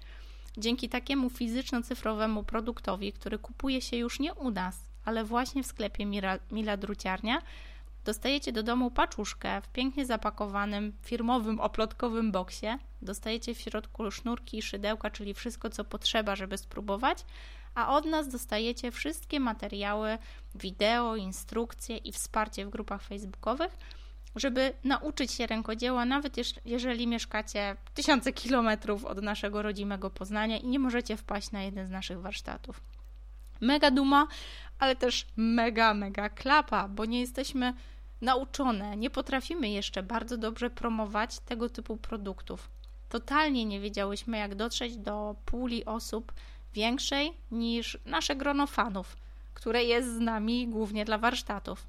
Dzięki 0.57 0.89
takiemu 0.89 1.29
fizyczno-cyfrowemu 1.29 2.43
produktowi, 2.43 3.13
który 3.13 3.39
kupuje 3.39 3.81
się 3.81 3.97
już 3.97 4.19
nie 4.19 4.33
u 4.33 4.51
nas, 4.51 4.92
ale 5.05 5.23
właśnie 5.23 5.63
w 5.63 5.67
sklepie 5.67 6.05
Mila, 6.05 6.39
Mila 6.51 6.77
Druciarnia, 6.77 7.41
Dostajecie 8.05 8.51
do 8.51 8.63
domu 8.63 8.91
paczuszkę 8.91 9.61
w 9.61 9.69
pięknie 9.69 10.05
zapakowanym 10.05 10.93
firmowym 11.01 11.59
oplotkowym 11.59 12.31
boksie. 12.31 12.67
Dostajecie 13.01 13.55
w 13.55 13.61
środku 13.61 14.11
sznurki 14.11 14.57
i 14.57 14.61
szydełka, 14.61 15.09
czyli 15.09 15.33
wszystko, 15.33 15.69
co 15.69 15.83
potrzeba, 15.83 16.35
żeby 16.35 16.57
spróbować. 16.57 17.25
A 17.75 17.95
od 17.95 18.05
nas 18.05 18.27
dostajecie 18.27 18.91
wszystkie 18.91 19.39
materiały, 19.39 20.17
wideo, 20.55 21.15
instrukcje 21.15 21.97
i 21.97 22.11
wsparcie 22.11 22.65
w 22.65 22.69
grupach 22.69 23.01
facebookowych, 23.01 23.77
żeby 24.35 24.73
nauczyć 24.83 25.31
się 25.31 25.47
rękodzieła, 25.47 26.05
nawet 26.05 26.35
jeżeli 26.65 27.07
mieszkacie 27.07 27.75
tysiące 27.93 28.33
kilometrów 28.33 29.05
od 29.05 29.21
naszego 29.21 29.61
rodzimego 29.61 30.09
Poznania 30.09 30.57
i 30.57 30.67
nie 30.67 30.79
możecie 30.79 31.17
wpaść 31.17 31.51
na 31.51 31.63
jeden 31.63 31.87
z 31.87 31.89
naszych 31.89 32.21
warsztatów. 32.21 32.81
Mega 33.61 33.91
duma, 33.91 34.27
ale 34.79 34.95
też 34.95 35.25
mega, 35.37 35.93
mega 35.93 36.29
klapa, 36.29 36.87
bo 36.87 37.05
nie 37.05 37.19
jesteśmy 37.19 37.73
nauczone, 38.21 38.97
nie 38.97 39.09
potrafimy 39.09 39.69
jeszcze 39.69 40.03
bardzo 40.03 40.37
dobrze 40.37 40.69
promować 40.69 41.39
tego 41.39 41.69
typu 41.69 41.97
produktów. 41.97 42.69
Totalnie 43.09 43.65
nie 43.65 43.79
wiedziałyśmy, 43.79 44.37
jak 44.37 44.55
dotrzeć 44.55 44.97
do 44.97 45.35
puli 45.45 45.85
osób 45.85 46.33
większej 46.73 47.33
niż 47.51 47.97
nasze 48.05 48.35
grono 48.35 48.67
fanów, 48.67 49.17
które 49.53 49.83
jest 49.83 50.15
z 50.15 50.19
nami 50.19 50.67
głównie 50.67 51.05
dla 51.05 51.17
warsztatów. 51.17 51.87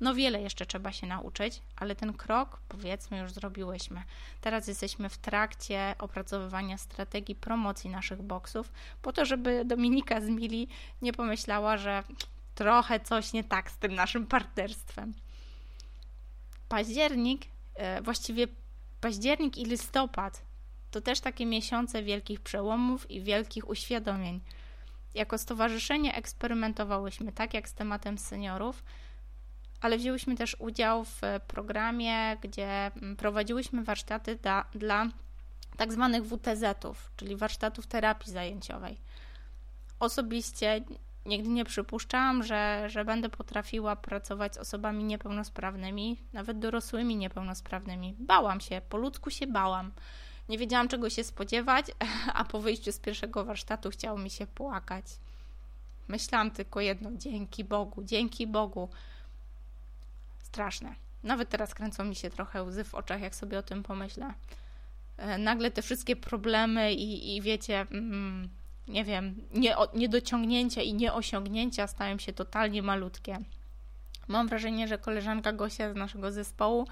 No 0.00 0.14
wiele 0.14 0.42
jeszcze 0.42 0.66
trzeba 0.66 0.92
się 0.92 1.06
nauczyć, 1.06 1.62
ale 1.76 1.96
ten 1.96 2.12
krok 2.12 2.60
powiedzmy 2.68 3.18
już 3.18 3.32
zrobiłyśmy. 3.32 4.02
Teraz 4.40 4.68
jesteśmy 4.68 5.08
w 5.08 5.18
trakcie 5.18 5.94
opracowywania 5.98 6.78
strategii 6.78 7.34
promocji 7.34 7.90
naszych 7.90 8.22
boksów, 8.22 8.72
po 9.02 9.12
to, 9.12 9.24
żeby 9.24 9.64
Dominika 9.64 10.20
z 10.20 10.28
Mili 10.28 10.68
nie 11.02 11.12
pomyślała, 11.12 11.76
że 11.76 12.02
trochę 12.54 13.00
coś 13.00 13.32
nie 13.32 13.44
tak 13.44 13.70
z 13.70 13.76
tym 13.76 13.94
naszym 13.94 14.26
partnerstwem. 14.26 15.14
październik, 16.68 17.46
e, 17.74 18.02
właściwie 18.02 18.46
październik 19.00 19.58
i 19.58 19.64
listopad 19.64 20.42
to 20.90 21.00
też 21.00 21.20
takie 21.20 21.46
miesiące 21.46 22.02
wielkich 22.02 22.40
przełomów 22.40 23.10
i 23.10 23.22
wielkich 23.22 23.68
uświadomień. 23.68 24.40
Jako 25.14 25.38
stowarzyszenie 25.38 26.14
eksperymentowałyśmy 26.14 27.32
tak 27.32 27.54
jak 27.54 27.68
z 27.68 27.74
tematem 27.74 28.18
seniorów, 28.18 28.82
ale 29.80 29.98
wzięłyśmy 29.98 30.36
też 30.36 30.56
udział 30.58 31.04
w 31.04 31.20
programie, 31.48 32.36
gdzie 32.42 32.86
mm, 32.86 33.16
prowadziłyśmy 33.16 33.84
warsztaty 33.84 34.36
da, 34.36 34.64
dla 34.74 35.06
tak 35.76 35.92
zwanych 35.92 36.24
WTZ-ów, 36.24 37.10
czyli 37.16 37.36
warsztatów 37.36 37.86
terapii 37.86 38.32
zajęciowej. 38.32 38.96
Osobiście 40.00 40.84
nigdy 41.26 41.48
nie 41.48 41.64
przypuszczałam, 41.64 42.42
że, 42.42 42.84
że 42.86 43.04
będę 43.04 43.28
potrafiła 43.28 43.96
pracować 43.96 44.54
z 44.54 44.58
osobami 44.58 45.04
niepełnosprawnymi, 45.04 46.16
nawet 46.32 46.58
dorosłymi 46.58 47.16
niepełnosprawnymi. 47.16 48.14
Bałam 48.18 48.60
się, 48.60 48.80
po 48.88 48.96
ludzku 48.96 49.30
się 49.30 49.46
bałam. 49.46 49.92
Nie 50.48 50.58
wiedziałam, 50.58 50.88
czego 50.88 51.10
się 51.10 51.24
spodziewać, 51.24 51.86
a 52.34 52.44
po 52.44 52.60
wyjściu 52.60 52.92
z 52.92 52.98
pierwszego 52.98 53.44
warsztatu 53.44 53.90
chciało 53.90 54.18
mi 54.18 54.30
się 54.30 54.46
płakać. 54.46 55.04
Myślałam 56.08 56.50
tylko 56.50 56.80
jedno: 56.80 57.10
dzięki 57.12 57.64
Bogu, 57.64 58.04
dzięki 58.04 58.46
Bogu. 58.46 58.88
Straszne. 60.48 60.94
Nawet 61.22 61.48
teraz 61.48 61.74
kręcą 61.74 62.04
mi 62.04 62.16
się 62.16 62.30
trochę 62.30 62.62
łzy 62.62 62.84
w 62.84 62.94
oczach, 62.94 63.20
jak 63.20 63.34
sobie 63.34 63.58
o 63.58 63.62
tym 63.62 63.82
pomyślę. 63.82 64.34
E, 65.16 65.38
nagle 65.38 65.70
te 65.70 65.82
wszystkie 65.82 66.16
problemy 66.16 66.92
i, 66.92 67.36
i 67.36 67.42
wiecie, 67.42 67.80
mm, 67.80 68.48
nie 68.88 69.04
wiem, 69.04 69.48
nie, 69.54 69.74
niedociągnięcia 69.94 70.82
i 70.82 70.94
nieosiągnięcia 70.94 71.86
stają 71.86 72.18
się 72.18 72.32
totalnie 72.32 72.82
malutkie. 72.82 73.38
Mam 74.28 74.48
wrażenie, 74.48 74.88
że 74.88 74.98
koleżanka 74.98 75.52
Gosia 75.52 75.92
z 75.92 75.96
naszego 75.96 76.32
zespołu 76.32 76.86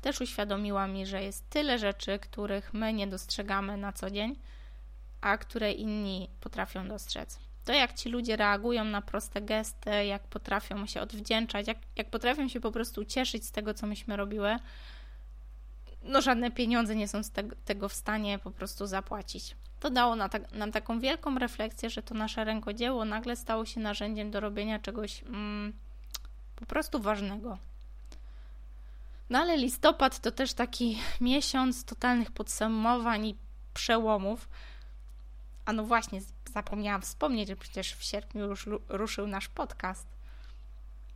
też 0.00 0.20
uświadomiła 0.20 0.86
mi, 0.86 1.06
że 1.06 1.22
jest 1.22 1.50
tyle 1.50 1.78
rzeczy, 1.78 2.18
których 2.18 2.74
my 2.74 2.92
nie 2.92 3.06
dostrzegamy 3.06 3.76
na 3.76 3.92
co 3.92 4.10
dzień, 4.10 4.36
a 5.20 5.38
które 5.38 5.72
inni 5.72 6.28
potrafią 6.40 6.88
dostrzec. 6.88 7.38
To, 7.64 7.72
jak 7.72 7.92
ci 7.92 8.08
ludzie 8.08 8.36
reagują 8.36 8.84
na 8.84 9.02
proste 9.02 9.40
gesty, 9.40 10.04
jak 10.04 10.22
potrafią 10.22 10.86
się 10.86 11.00
odwdzięczać, 11.00 11.66
jak, 11.66 11.78
jak 11.96 12.10
potrafią 12.10 12.48
się 12.48 12.60
po 12.60 12.72
prostu 12.72 13.04
cieszyć 13.04 13.46
z 13.46 13.52
tego, 13.52 13.74
co 13.74 13.86
myśmy 13.86 14.16
robiły, 14.16 14.56
no 16.02 16.20
żadne 16.20 16.50
pieniądze 16.50 16.96
nie 16.96 17.08
są 17.08 17.22
z 17.22 17.30
te, 17.30 17.42
tego 17.42 17.88
w 17.88 17.94
stanie 17.94 18.38
po 18.38 18.50
prostu 18.50 18.86
zapłacić. 18.86 19.56
To 19.80 19.90
dało 19.90 20.16
na 20.16 20.28
ta, 20.28 20.38
nam 20.52 20.72
taką 20.72 21.00
wielką 21.00 21.38
refleksję, 21.38 21.90
że 21.90 22.02
to 22.02 22.14
nasze 22.14 22.44
rękodzieło 22.44 23.04
nagle 23.04 23.36
stało 23.36 23.66
się 23.66 23.80
narzędziem 23.80 24.30
do 24.30 24.40
robienia 24.40 24.78
czegoś 24.78 25.22
mm, 25.22 25.72
po 26.56 26.66
prostu 26.66 27.00
ważnego. 27.00 27.58
No 29.30 29.38
ale 29.38 29.56
listopad 29.56 30.20
to 30.20 30.30
też 30.30 30.54
taki 30.54 30.98
miesiąc 31.20 31.84
totalnych 31.84 32.30
podsumowań 32.30 33.26
i 33.26 33.36
przełomów. 33.74 34.48
A 35.64 35.72
no 35.72 35.84
właśnie, 35.84 36.20
zapomniałam 36.52 37.02
wspomnieć, 37.02 37.48
że 37.48 37.56
przecież 37.56 37.94
w 37.94 38.02
sierpniu 38.02 38.48
już 38.48 38.68
ruszył 38.88 39.26
nasz 39.26 39.48
podcast. 39.48 40.06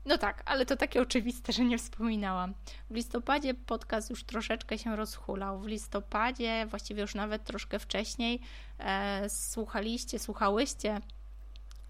No 0.07 0.19
tak, 0.19 0.43
ale 0.45 0.67
to 0.67 0.77
takie 0.77 1.03
oczywiste, 1.03 1.53
że 1.53 1.65
nie 1.65 1.79
wspominałam. 1.79 2.55
W 2.91 2.95
listopadzie 2.95 3.55
podcast 3.55 4.11
już 4.11 4.25
troszeczkę 4.25 4.79
się 4.79 4.97
rozhulał. 4.97 5.61
W 5.61 5.67
listopadzie, 5.67 6.67
właściwie 6.67 7.03
już 7.03 7.15
nawet 7.15 7.45
troszkę 7.45 7.79
wcześniej, 7.79 8.41
e, 8.79 9.31
słuchaliście, 9.31 10.19
słuchałyście 10.19 11.01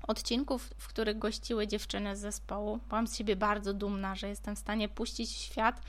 odcinków, 0.07 0.71
w 0.79 0.89
których 0.89 1.19
gościły 1.19 1.67
dziewczyny 1.67 2.17
z 2.17 2.21
zespołu. 2.21 2.81
Byłam 2.89 3.07
z 3.07 3.17
siebie 3.17 3.37
bardzo 3.37 3.75
dumna, 3.75 4.15
że 4.15 4.29
jestem 4.29 4.57
w 4.57 4.59
stanie 4.59 4.89
puścić 4.89 5.31
w 5.31 5.39
świat 5.39 5.81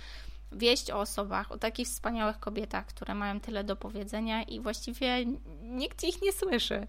wieść 0.52 0.92
o 0.92 1.00
osobach, 1.00 1.52
o 1.52 1.58
takich 1.58 1.88
wspaniałych 1.88 2.40
kobietach, 2.40 2.86
które 2.86 3.16
mają 3.16 3.40
tyle 3.40 3.64
do 3.64 3.76
powiedzenia 3.76 4.44
i 4.44 4.60
właściwie 4.60 5.26
nikt 5.62 6.04
ich 6.04 6.22
nie 6.22 6.34
słyszy. 6.34 6.88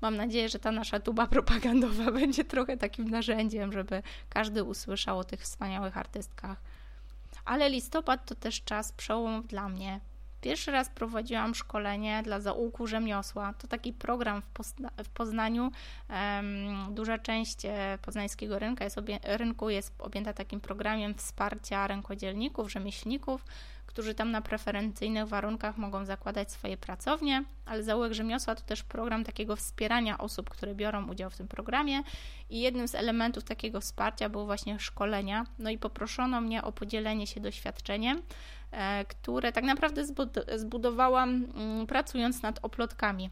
Mam 0.00 0.16
nadzieję, 0.16 0.48
że 0.48 0.58
ta 0.58 0.72
nasza 0.72 1.00
tuba 1.00 1.26
propagandowa 1.26 2.10
będzie 2.20 2.44
trochę 2.44 2.76
takim 2.76 3.10
narzędziem, 3.10 3.72
żeby 3.72 4.02
każdy 4.28 4.64
usłyszał 4.64 5.18
o 5.18 5.24
tych 5.24 5.40
wspaniałych 5.40 5.98
artystkach. 5.98 6.60
Ale 7.44 7.70
listopad 7.70 8.26
to 8.26 8.34
też 8.34 8.62
czas 8.64 8.92
przełomów 8.92 9.46
dla 9.46 9.68
mnie. 9.68 10.00
Pierwszy 10.40 10.70
raz 10.70 10.88
prowadziłam 10.88 11.54
szkolenie 11.54 12.22
dla 12.24 12.40
zaułku 12.40 12.86
rzemiosła. 12.86 13.52
To 13.52 13.66
taki 13.66 13.92
program 13.92 14.42
w, 14.42 14.46
Pozna 14.46 14.90
w 15.04 15.08
Poznaniu. 15.08 15.70
Um, 16.10 16.94
duża 16.94 17.18
część 17.18 17.64
e, 17.64 17.98
poznańskiego 18.02 18.58
rynku 18.58 18.84
jest, 18.84 18.96
rynku 19.24 19.70
jest 19.70 19.94
objęta 19.98 20.32
takim 20.32 20.60
programem 20.60 21.14
wsparcia 21.14 21.86
rękodzielników, 21.86 22.72
rzemieślników 22.72 23.44
którzy 23.98 24.14
tam 24.14 24.30
na 24.30 24.42
preferencyjnych 24.42 25.28
warunkach 25.28 25.76
mogą 25.76 26.04
zakładać 26.04 26.52
swoje 26.52 26.76
pracownie, 26.76 27.44
ale 27.66 27.82
Zaułek 27.82 28.12
Rzemiosła 28.12 28.54
to 28.54 28.62
też 28.62 28.82
program 28.82 29.24
takiego 29.24 29.56
wspierania 29.56 30.18
osób, 30.18 30.50
które 30.50 30.74
biorą 30.74 31.08
udział 31.08 31.30
w 31.30 31.36
tym 31.36 31.48
programie 31.48 32.02
i 32.50 32.60
jednym 32.60 32.88
z 32.88 32.94
elementów 32.94 33.44
takiego 33.44 33.80
wsparcia 33.80 34.28
było 34.28 34.46
właśnie 34.46 34.78
szkolenia. 34.78 35.46
No 35.58 35.70
i 35.70 35.78
poproszono 35.78 36.40
mnie 36.40 36.62
o 36.62 36.72
podzielenie 36.72 37.26
się 37.26 37.40
doświadczeniem, 37.40 38.22
e, 38.70 39.04
które 39.04 39.52
tak 39.52 39.64
naprawdę 39.64 40.02
zbudowałam 40.56 41.46
mm, 41.54 41.86
pracując 41.86 42.42
nad 42.42 42.58
oplotkami 42.62 43.30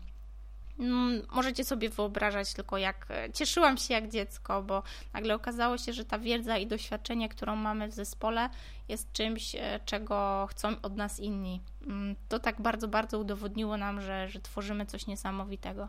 możecie 1.32 1.64
sobie 1.64 1.88
wyobrażać 1.88 2.54
tylko, 2.54 2.78
jak 2.78 3.06
e, 3.10 3.32
cieszyłam 3.32 3.76
się 3.76 3.94
jak 3.94 4.08
dziecko, 4.08 4.62
bo 4.62 4.82
nagle 5.12 5.34
okazało 5.34 5.78
się, 5.78 5.92
że 5.92 6.04
ta 6.04 6.18
wiedza 6.18 6.58
i 6.58 6.66
doświadczenie, 6.66 7.28
którą 7.28 7.56
mamy 7.56 7.88
w 7.88 7.94
zespole, 7.94 8.48
jest 8.88 9.12
czymś, 9.12 9.54
e, 9.54 9.80
czego 9.84 10.46
chcą 10.50 10.80
od 10.82 10.96
nas 10.96 11.20
inni. 11.20 11.60
Mm, 11.86 12.16
to 12.28 12.38
tak 12.38 12.60
bardzo, 12.60 12.88
bardzo 12.88 13.18
udowodniło 13.18 13.76
nam, 13.76 14.00
że, 14.00 14.28
że 14.28 14.40
tworzymy 14.40 14.86
coś 14.86 15.06
niesamowitego. 15.06 15.88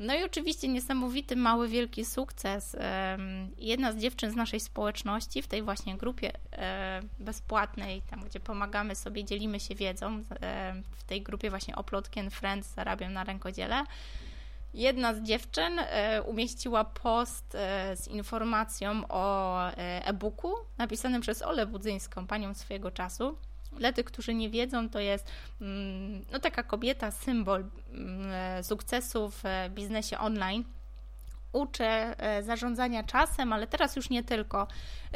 No 0.00 0.14
i 0.14 0.24
oczywiście 0.24 0.68
niesamowity, 0.68 1.36
mały, 1.36 1.68
wielki 1.68 2.04
sukces. 2.04 2.76
Jedna 3.58 3.92
z 3.92 3.96
dziewczyn 3.96 4.30
z 4.30 4.36
naszej 4.36 4.60
społeczności 4.60 5.42
w 5.42 5.46
tej 5.48 5.62
właśnie 5.62 5.96
grupie 5.96 6.32
e, 6.52 7.00
bezpłatnej, 7.18 8.02
tam 8.10 8.20
gdzie 8.20 8.40
pomagamy 8.40 8.94
sobie, 8.94 9.24
dzielimy 9.24 9.60
się 9.60 9.74
wiedzą, 9.74 10.22
w 10.96 11.04
tej 11.04 11.22
grupie 11.22 11.50
właśnie 11.50 11.76
Oplotki 11.76 12.20
and 12.20 12.34
Friends 12.34 12.74
zarabiam 12.74 13.12
na 13.12 13.24
rękodziele. 13.24 13.84
Jedna 14.74 15.14
z 15.14 15.22
dziewczyn 15.22 15.78
e, 15.78 16.22
umieściła 16.22 16.84
post 16.84 17.54
e, 17.54 17.96
z 17.96 18.08
informacją 18.08 19.02
o 19.08 19.58
e-booku 19.76 20.54
napisanym 20.78 21.20
przez 21.20 21.42
Olę 21.42 21.66
Budzyńską, 21.66 22.26
panią 22.26 22.54
swojego 22.54 22.90
czasu. 22.90 23.36
Dla 23.72 23.92
tych, 23.92 24.06
którzy 24.06 24.34
nie 24.34 24.50
wiedzą, 24.50 24.88
to 24.88 25.00
jest 25.00 25.30
mm, 25.60 26.24
no, 26.32 26.38
taka 26.38 26.62
kobieta, 26.62 27.10
symbol 27.10 27.64
mm, 27.92 28.64
sukcesu 28.64 29.30
w 29.30 29.42
biznesie 29.70 30.18
online. 30.18 30.64
Uczę 31.52 32.14
e, 32.18 32.42
zarządzania 32.42 33.02
czasem, 33.02 33.52
ale 33.52 33.66
teraz 33.66 33.96
już 33.96 34.10
nie 34.10 34.22
tylko. 34.22 34.66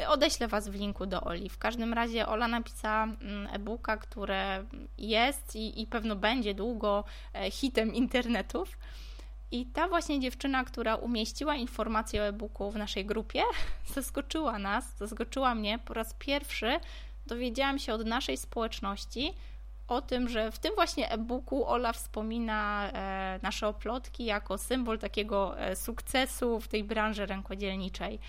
Odeślę 0.07 0.47
Was 0.47 0.69
w 0.69 0.73
linku 0.73 1.05
do 1.05 1.21
Oli. 1.21 1.49
W 1.49 1.57
każdym 1.57 1.93
razie 1.93 2.27
Ola 2.27 2.47
napisała 2.47 3.03
mm, 3.03 3.47
e-booka, 3.51 3.97
które 3.97 4.65
jest 4.97 5.55
i, 5.55 5.81
i 5.81 5.87
pewno 5.87 6.15
będzie 6.15 6.53
długo 6.53 7.03
e, 7.33 7.51
hitem 7.51 7.93
internetów. 7.93 8.77
I 9.51 9.65
ta 9.65 9.87
właśnie 9.87 10.19
dziewczyna, 10.19 10.63
która 10.63 10.95
umieściła 10.95 11.55
informację 11.55 12.21
o 12.21 12.25
e-booku 12.25 12.71
w 12.71 12.75
naszej 12.75 13.05
grupie, 13.05 13.43
zaskoczyła 13.95 14.59
nas, 14.59 14.97
zaskoczyła 14.97 15.55
mnie 15.55 15.79
po 15.79 15.93
raz 15.93 16.13
pierwszy 16.13 16.79
dowiedziałam 17.27 17.79
się 17.79 17.93
od 17.93 18.05
naszej 18.05 18.37
społeczności 18.37 19.33
o 19.87 20.01
tym, 20.01 20.29
że 20.29 20.51
w 20.51 20.59
tym 20.59 20.75
właśnie 20.75 21.11
e-booku 21.11 21.65
Ola 21.65 21.93
wspomina 21.93 22.91
e, 22.93 23.39
nasze 23.43 23.67
oplotki 23.67 24.25
jako 24.25 24.57
symbol 24.57 24.99
takiego 24.99 25.59
e, 25.59 25.75
sukcesu 25.75 26.59
w 26.59 26.67
tej 26.67 26.83
branży 26.83 27.25
rękodzielniczej. 27.25 28.19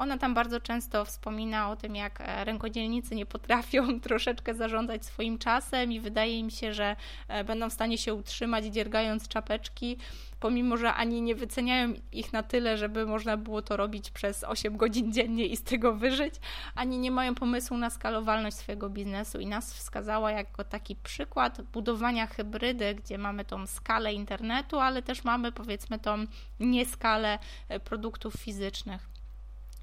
Ona 0.00 0.18
tam 0.18 0.34
bardzo 0.34 0.60
często 0.60 1.04
wspomina 1.04 1.70
o 1.70 1.76
tym, 1.76 1.96
jak 1.96 2.20
e, 2.20 2.44
rękodzielnicy 2.44 3.14
nie 3.14 3.26
potrafią 3.26 3.86
troszeczkę 4.00 4.54
zarządzać 4.54 5.04
swoim 5.04 5.38
czasem 5.38 5.92
i 5.92 6.00
wydaje 6.00 6.38
im 6.38 6.50
się, 6.50 6.74
że 6.74 6.96
e, 7.28 7.44
będą 7.44 7.70
w 7.70 7.72
stanie 7.72 7.98
się 7.98 8.14
utrzymać 8.14 8.64
dziergając 8.64 9.28
czapeczki, 9.28 9.96
pomimo 10.40 10.76
że 10.76 10.94
ani 10.94 11.22
nie 11.22 11.34
wyceniają 11.34 11.94
ich 12.12 12.32
na 12.32 12.42
tyle, 12.42 12.76
żeby 12.78 13.06
można 13.06 13.36
było 13.36 13.62
to 13.62 13.76
robić 13.76 14.10
przez 14.10 14.44
8 14.44 14.76
godzin 14.76 15.12
dziennie 15.14 15.46
i 15.46 15.56
z 15.56 15.62
tego 15.62 15.94
wyżyć, 15.94 16.34
ani 16.74 16.98
nie 16.98 17.10
mają 17.10 17.34
pomysłu 17.34 17.76
na 17.76 17.90
skalowalność 17.90 18.56
swojego 18.56 18.90
biznesu 18.90 19.40
i 19.40 19.46
nas 19.46 19.74
wskazała 19.74 20.30
jako 20.30 20.64
taki 20.64 20.96
przykład 20.96 21.62
budowania 21.62 22.26
hybrydy, 22.26 22.94
gdzie 22.94 23.18
mamy 23.18 23.44
tą 23.44 23.66
skalę 23.66 24.12
internetu, 24.12 24.78
ale 24.78 25.02
też 25.02 25.24
mamy 25.24 25.52
powiedzmy 25.52 25.98
tą 25.98 26.26
nieskalę 26.60 27.38
e, 27.68 27.80
produktów 27.80 28.34
fizycznych. 28.34 29.19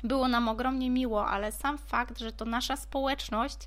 Było 0.03 0.27
nam 0.27 0.47
ogromnie 0.47 0.89
miło, 0.89 1.27
ale 1.27 1.51
sam 1.51 1.77
fakt, 1.77 2.19
że 2.19 2.31
to 2.31 2.45
nasza 2.45 2.75
społeczność 2.75 3.57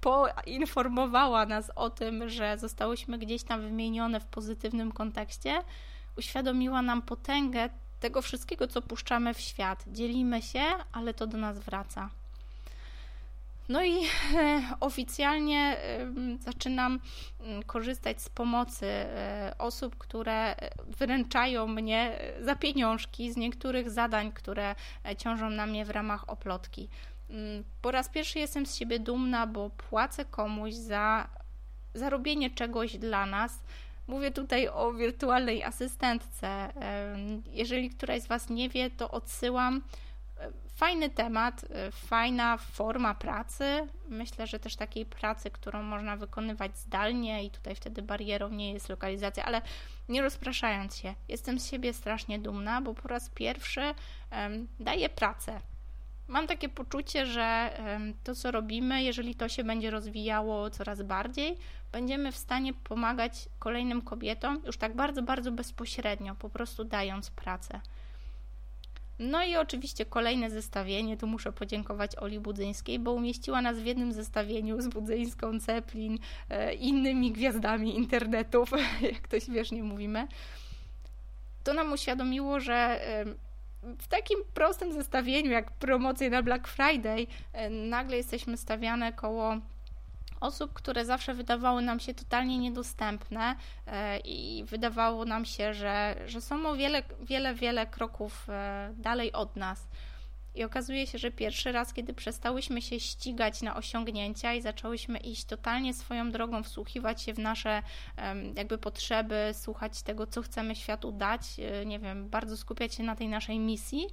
poinformowała 0.00 1.46
nas 1.46 1.70
o 1.76 1.90
tym, 1.90 2.28
że 2.28 2.58
zostałyśmy 2.58 3.18
gdzieś 3.18 3.42
tam 3.42 3.60
wymienione 3.60 4.20
w 4.20 4.26
pozytywnym 4.26 4.92
kontekście, 4.92 5.62
uświadomiła 6.18 6.82
nam 6.82 7.02
potęgę 7.02 7.68
tego 8.00 8.22
wszystkiego, 8.22 8.66
co 8.66 8.82
puszczamy 8.82 9.34
w 9.34 9.40
świat. 9.40 9.84
Dzielimy 9.86 10.42
się, 10.42 10.62
ale 10.92 11.14
to 11.14 11.26
do 11.26 11.38
nas 11.38 11.58
wraca. 11.58 12.10
No 13.68 13.84
i 13.84 13.94
oficjalnie 14.80 15.76
zaczynam 16.40 17.00
mm, 17.40 17.62
korzystać 17.62 18.22
z 18.22 18.28
pomocy 18.28 18.86
e, 18.86 19.54
osób, 19.58 19.98
które 19.98 20.54
wyręczają 20.98 21.66
mnie 21.66 22.18
za 22.40 22.56
pieniążki 22.56 23.32
z 23.32 23.36
niektórych 23.36 23.90
zadań, 23.90 24.32
które 24.32 24.74
e, 25.04 25.16
ciążą 25.16 25.50
na 25.50 25.66
mnie 25.66 25.84
w 25.84 25.90
ramach 25.90 26.30
oplotki. 26.30 26.88
Mm, 27.30 27.64
po 27.82 27.90
raz 27.90 28.08
pierwszy 28.08 28.38
jestem 28.38 28.66
z 28.66 28.76
siebie 28.76 28.98
dumna, 28.98 29.46
bo 29.46 29.70
płacę 29.70 30.24
komuś 30.24 30.74
za 30.74 31.28
zarobienie 31.94 32.50
czegoś 32.50 32.96
dla 32.96 33.26
nas. 33.26 33.62
Mówię 34.06 34.30
tutaj 34.30 34.68
o 34.68 34.92
wirtualnej 34.92 35.64
asystentce. 35.64 36.72
Jeżeli 37.52 37.90
któraś 37.90 38.22
z 38.22 38.26
Was 38.26 38.50
nie 38.50 38.68
wie, 38.68 38.90
to 38.90 39.10
odsyłam. 39.10 39.82
Fajny 40.74 41.10
temat, 41.10 41.64
e, 41.70 41.90
fajna 41.90 42.56
forma 42.56 43.14
pracy. 43.14 43.86
Myślę, 44.08 44.46
że 44.46 44.58
też 44.58 44.76
takiej 44.76 45.06
pracy, 45.06 45.50
którą 45.50 45.82
można 45.82 46.16
wykonywać 46.16 46.78
zdalnie 46.78 47.44
i 47.44 47.50
tutaj 47.50 47.74
wtedy 47.74 48.02
barierą 48.02 48.48
nie 48.48 48.72
jest 48.72 48.88
lokalizacja, 48.88 49.44
ale 49.44 49.62
nie 50.08 50.22
rozpraszając 50.22 50.96
się, 50.96 51.14
jestem 51.28 51.60
z 51.60 51.66
siebie 51.66 51.92
strasznie 51.92 52.38
dumna, 52.38 52.80
bo 52.80 52.94
po 52.94 53.08
raz 53.08 53.30
pierwszy 53.30 53.94
daję 54.80 55.08
pracę 55.08 55.60
mam 56.28 56.46
takie 56.46 56.68
poczucie, 56.68 57.26
że 57.26 57.78
to, 58.24 58.34
co 58.34 58.50
robimy, 58.50 59.02
jeżeli 59.02 59.34
to 59.34 59.48
się 59.48 59.64
będzie 59.64 59.90
rozwijało 59.90 60.70
coraz 60.70 61.02
bardziej, 61.02 61.56
będziemy 61.92 62.32
w 62.32 62.36
stanie 62.36 62.74
pomagać 62.74 63.48
kolejnym 63.58 64.02
kobietom 64.02 64.62
już 64.66 64.76
tak 64.76 64.96
bardzo, 64.96 65.22
bardzo 65.22 65.52
bezpośrednio, 65.52 66.34
po 66.34 66.50
prostu 66.50 66.84
dając 66.84 67.30
pracę. 67.30 67.80
No 69.18 69.44
i 69.44 69.56
oczywiście 69.56 70.06
kolejne 70.06 70.50
zestawienie, 70.50 71.16
tu 71.16 71.26
muszę 71.26 71.52
podziękować 71.52 72.16
Oli 72.16 72.40
Budzyńskiej, 72.40 72.98
bo 72.98 73.12
umieściła 73.12 73.62
nas 73.62 73.78
w 73.78 73.84
jednym 73.84 74.12
zestawieniu 74.12 74.80
z 74.80 74.88
Budzyńską, 74.88 75.60
Ceplin, 75.60 76.18
e, 76.50 76.74
innymi 76.74 77.32
gwiazdami 77.32 77.96
internetów, 77.96 78.70
jak 79.12 79.28
to 79.28 79.40
śmiesznie 79.40 79.82
mówimy. 79.82 80.28
To 81.64 81.74
nam 81.74 81.92
uświadomiło, 81.92 82.60
że 82.60 83.00
w 83.98 84.08
takim 84.08 84.38
prostym 84.54 84.92
zestawieniu 84.92 85.50
jak 85.50 85.70
promocje 85.70 86.30
na 86.30 86.42
Black 86.42 86.68
Friday, 86.68 87.26
e, 87.52 87.70
nagle 87.70 88.16
jesteśmy 88.16 88.56
stawiane 88.56 89.12
koło 89.12 89.56
osób, 90.40 90.72
które 90.72 91.04
zawsze 91.04 91.34
wydawały 91.34 91.82
nam 91.82 92.00
się 92.00 92.14
totalnie 92.14 92.58
niedostępne 92.58 93.56
e, 93.86 94.18
i 94.18 94.64
wydawało 94.64 95.24
nam 95.24 95.44
się, 95.44 95.74
że, 95.74 96.16
że 96.26 96.40
są 96.40 96.66
o 96.66 96.76
wiele, 96.76 97.02
wiele, 97.20 97.54
wiele 97.54 97.86
kroków 97.86 98.46
e, 98.48 98.94
dalej 98.96 99.32
od 99.32 99.56
nas. 99.56 99.88
I 100.54 100.64
okazuje 100.64 101.06
się, 101.06 101.18
że 101.18 101.30
pierwszy 101.30 101.72
raz, 101.72 101.92
kiedy 101.92 102.14
przestałyśmy 102.14 102.82
się 102.82 103.00
ścigać 103.00 103.62
na 103.62 103.76
osiągnięcia 103.76 104.54
i 104.54 104.62
zaczęłyśmy 104.62 105.18
iść 105.18 105.44
totalnie 105.44 105.94
swoją 105.94 106.30
drogą, 106.30 106.62
wsłuchiwać 106.62 107.22
się 107.22 107.34
w 107.34 107.38
nasze 107.38 107.82
jakby 108.54 108.78
potrzeby, 108.78 109.50
słuchać 109.52 110.02
tego, 110.02 110.26
co 110.26 110.42
chcemy 110.42 110.76
światu 110.76 111.12
dać, 111.12 111.40
e, 111.58 111.86
nie 111.86 111.98
wiem, 111.98 112.28
bardzo 112.28 112.56
skupiać 112.56 112.94
się 112.94 113.02
na 113.02 113.16
tej 113.16 113.28
naszej 113.28 113.58
misji, 113.58 114.06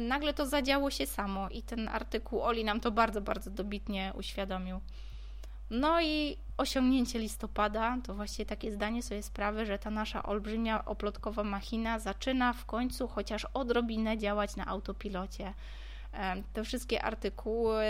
nagle 0.00 0.34
to 0.34 0.46
zadziało 0.46 0.90
się 0.90 1.06
samo 1.06 1.48
i 1.48 1.62
ten 1.62 1.88
artykuł 1.88 2.42
Oli 2.42 2.64
nam 2.64 2.80
to 2.80 2.90
bardzo, 2.90 3.20
bardzo 3.20 3.50
dobitnie 3.50 4.12
uświadomił. 4.16 4.80
No 5.70 6.02
i 6.02 6.36
osiągnięcie 6.56 7.18
listopada 7.18 7.98
to 8.04 8.14
właściwie 8.14 8.46
takie 8.46 8.72
zdanie 8.72 9.02
sobie 9.02 9.22
sprawy, 9.22 9.66
że 9.66 9.78
ta 9.78 9.90
nasza 9.90 10.22
olbrzymia 10.22 10.84
oplotkowa 10.84 11.44
machina 11.44 11.98
zaczyna 11.98 12.52
w 12.52 12.64
końcu 12.64 13.08
chociaż 13.08 13.46
odrobinę 13.54 14.18
działać 14.18 14.56
na 14.56 14.66
autopilocie. 14.66 15.54
Te 16.52 16.64
wszystkie 16.64 17.02
artykuły, 17.02 17.84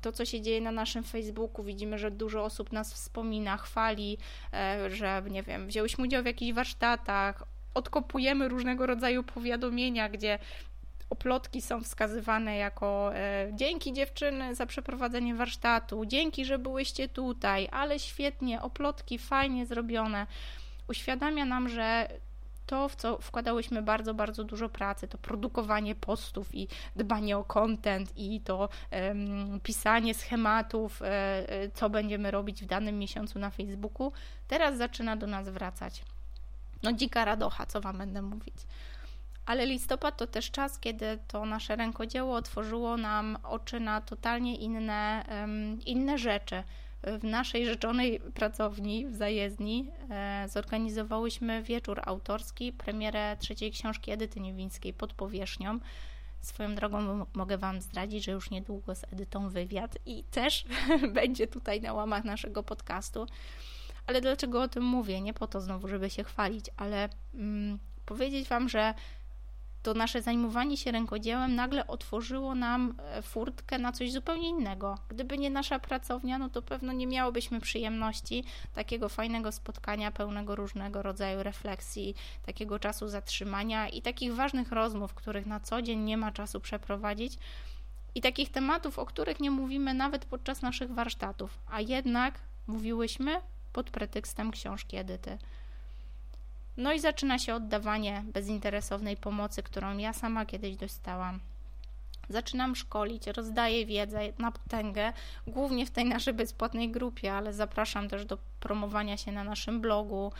to 0.00 0.12
co 0.12 0.24
się 0.24 0.40
dzieje 0.40 0.60
na 0.60 0.72
naszym 0.72 1.04
Facebooku, 1.04 1.64
widzimy, 1.64 1.98
że 1.98 2.10
dużo 2.10 2.44
osób 2.44 2.72
nas 2.72 2.94
wspomina, 2.94 3.56
chwali, 3.56 4.18
e, 4.52 4.90
że 4.90 5.22
nie 5.30 5.42
wiem, 5.42 5.66
wzięłyśmy 5.66 6.04
udział 6.04 6.22
w 6.22 6.26
jakichś 6.26 6.52
warsztatach, 6.52 7.44
odkopujemy 7.74 8.48
różnego 8.48 8.86
rodzaju 8.86 9.22
powiadomienia, 9.22 10.08
gdzie 10.08 10.38
oplotki 11.10 11.62
są 11.62 11.80
wskazywane 11.80 12.56
jako 12.56 13.14
e, 13.14 13.50
dzięki 13.54 13.92
dziewczyny 13.92 14.54
za 14.54 14.66
przeprowadzenie 14.66 15.34
warsztatu, 15.34 16.06
dzięki, 16.06 16.44
że 16.44 16.58
byłyście 16.58 17.08
tutaj, 17.08 17.68
ale 17.72 17.98
świetnie, 17.98 18.62
oplotki 18.62 19.18
fajnie 19.18 19.66
zrobione. 19.66 20.26
Uświadamia 20.88 21.44
nam, 21.44 21.68
że 21.68 22.08
to, 22.66 22.88
w 22.88 22.96
co 22.96 23.18
wkładałyśmy 23.18 23.82
bardzo, 23.82 24.14
bardzo 24.14 24.44
dużo 24.44 24.68
pracy, 24.68 25.08
to 25.08 25.18
produkowanie 25.18 25.94
postów 25.94 26.54
i 26.54 26.68
dbanie 26.96 27.38
o 27.38 27.44
content 27.44 28.12
i 28.16 28.40
to 28.40 28.68
um, 28.90 29.60
pisanie 29.60 30.14
schematów, 30.14 31.02
e, 31.02 31.44
co 31.74 31.90
będziemy 31.90 32.30
robić 32.30 32.62
w 32.62 32.66
danym 32.66 32.98
miesiącu 32.98 33.38
na 33.38 33.50
Facebooku, 33.50 34.12
teraz 34.48 34.76
zaczyna 34.76 35.16
do 35.16 35.26
nas 35.26 35.48
wracać. 35.48 36.02
No 36.82 36.92
dzika 36.92 37.24
radocha, 37.24 37.66
co 37.66 37.80
Wam 37.80 37.98
będę 37.98 38.22
mówić 38.22 38.56
ale 39.48 39.66
listopad 39.66 40.16
to 40.16 40.26
też 40.26 40.50
czas, 40.50 40.78
kiedy 40.78 41.18
to 41.28 41.44
nasze 41.44 41.76
rękodzieło 41.76 42.36
otworzyło 42.36 42.96
nam 42.96 43.38
oczy 43.42 43.80
na 43.80 44.00
totalnie 44.00 44.56
inne, 44.56 45.24
inne 45.86 46.18
rzeczy. 46.18 46.62
W 47.02 47.24
naszej 47.24 47.66
rzeczonej 47.66 48.20
pracowni 48.20 49.06
w 49.06 49.14
zajezdni 49.14 49.90
e, 50.10 50.48
zorganizowałyśmy 50.48 51.62
wieczór 51.62 52.00
autorski, 52.04 52.72
premierę 52.72 53.36
trzeciej 53.40 53.72
książki 53.72 54.10
Edyty 54.10 54.40
Niewińskiej 54.40 54.92
pod 54.92 55.12
powierzchnią. 55.12 55.78
Swoją 56.40 56.74
drogą 56.74 57.26
mogę 57.32 57.58
Wam 57.58 57.80
zdradzić, 57.80 58.24
że 58.24 58.32
już 58.32 58.50
niedługo 58.50 58.94
z 58.94 59.04
Edytą 59.12 59.48
wywiad 59.48 59.98
i 60.06 60.24
też 60.24 60.64
będzie 61.14 61.46
tutaj 61.46 61.80
na 61.80 61.92
łamach 61.92 62.24
naszego 62.24 62.62
podcastu. 62.62 63.26
Ale 64.06 64.20
dlaczego 64.20 64.62
o 64.62 64.68
tym 64.68 64.84
mówię? 64.84 65.20
Nie 65.20 65.34
po 65.34 65.46
to 65.46 65.60
znowu, 65.60 65.88
żeby 65.88 66.10
się 66.10 66.24
chwalić, 66.24 66.66
ale 66.76 67.08
mm, 67.34 67.78
powiedzieć 68.06 68.48
Wam, 68.48 68.68
że 68.68 68.94
to 69.82 69.94
nasze 69.94 70.22
zajmowanie 70.22 70.76
się 70.76 70.92
rękodziełem 70.92 71.54
nagle 71.54 71.86
otworzyło 71.86 72.54
nam 72.54 72.94
e, 72.98 73.22
furtkę 73.22 73.78
na 73.78 73.92
coś 73.92 74.12
zupełnie 74.12 74.48
innego. 74.48 74.98
Gdyby 75.08 75.38
nie 75.38 75.50
nasza 75.50 75.78
pracownia, 75.78 76.38
no 76.38 76.48
to 76.48 76.62
pewno 76.62 76.92
nie 76.92 77.06
miałobyśmy 77.06 77.60
przyjemności 77.60 78.44
takiego 78.74 79.08
fajnego 79.08 79.52
spotkania 79.52 80.10
pełnego 80.10 80.56
różnego 80.56 81.02
rodzaju 81.02 81.42
refleksji, 81.42 82.14
takiego 82.46 82.78
czasu 82.78 83.08
zatrzymania 83.08 83.88
i 83.88 84.02
takich 84.02 84.34
ważnych 84.34 84.72
rozmów, 84.72 85.14
których 85.14 85.46
na 85.46 85.60
co 85.60 85.82
dzień 85.82 86.00
nie 86.00 86.16
ma 86.16 86.32
czasu 86.32 86.60
przeprowadzić. 86.60 87.38
I 88.14 88.20
takich 88.20 88.50
tematów, 88.50 88.98
o 88.98 89.06
których 89.06 89.40
nie 89.40 89.50
mówimy 89.50 89.94
nawet 89.94 90.24
podczas 90.24 90.62
naszych 90.62 90.94
warsztatów, 90.94 91.58
a 91.70 91.80
jednak 91.80 92.40
mówiłyśmy 92.66 93.40
pod 93.72 93.90
pretekstem 93.90 94.50
książki 94.50 94.96
Edyty. 94.96 95.38
No 96.78 96.92
i 96.92 97.00
zaczyna 97.00 97.38
się 97.38 97.54
oddawanie 97.54 98.22
bezinteresownej 98.26 99.16
pomocy, 99.16 99.62
którą 99.62 99.98
ja 99.98 100.12
sama 100.12 100.46
kiedyś 100.46 100.76
dostałam. 100.76 101.40
Zaczynam 102.28 102.76
szkolić, 102.76 103.26
rozdaję 103.26 103.86
wiedzę 103.86 104.20
na 104.38 104.52
potęgę, 104.52 105.12
głównie 105.46 105.86
w 105.86 105.90
tej 105.90 106.04
naszej 106.04 106.34
bezpłatnej 106.34 106.90
grupie, 106.90 107.34
ale 107.34 107.52
zapraszam 107.52 108.08
też 108.08 108.24
do 108.24 108.38
promowania 108.60 109.16
się 109.16 109.32
na 109.32 109.44
naszym 109.44 109.80
blogu, 109.80 110.32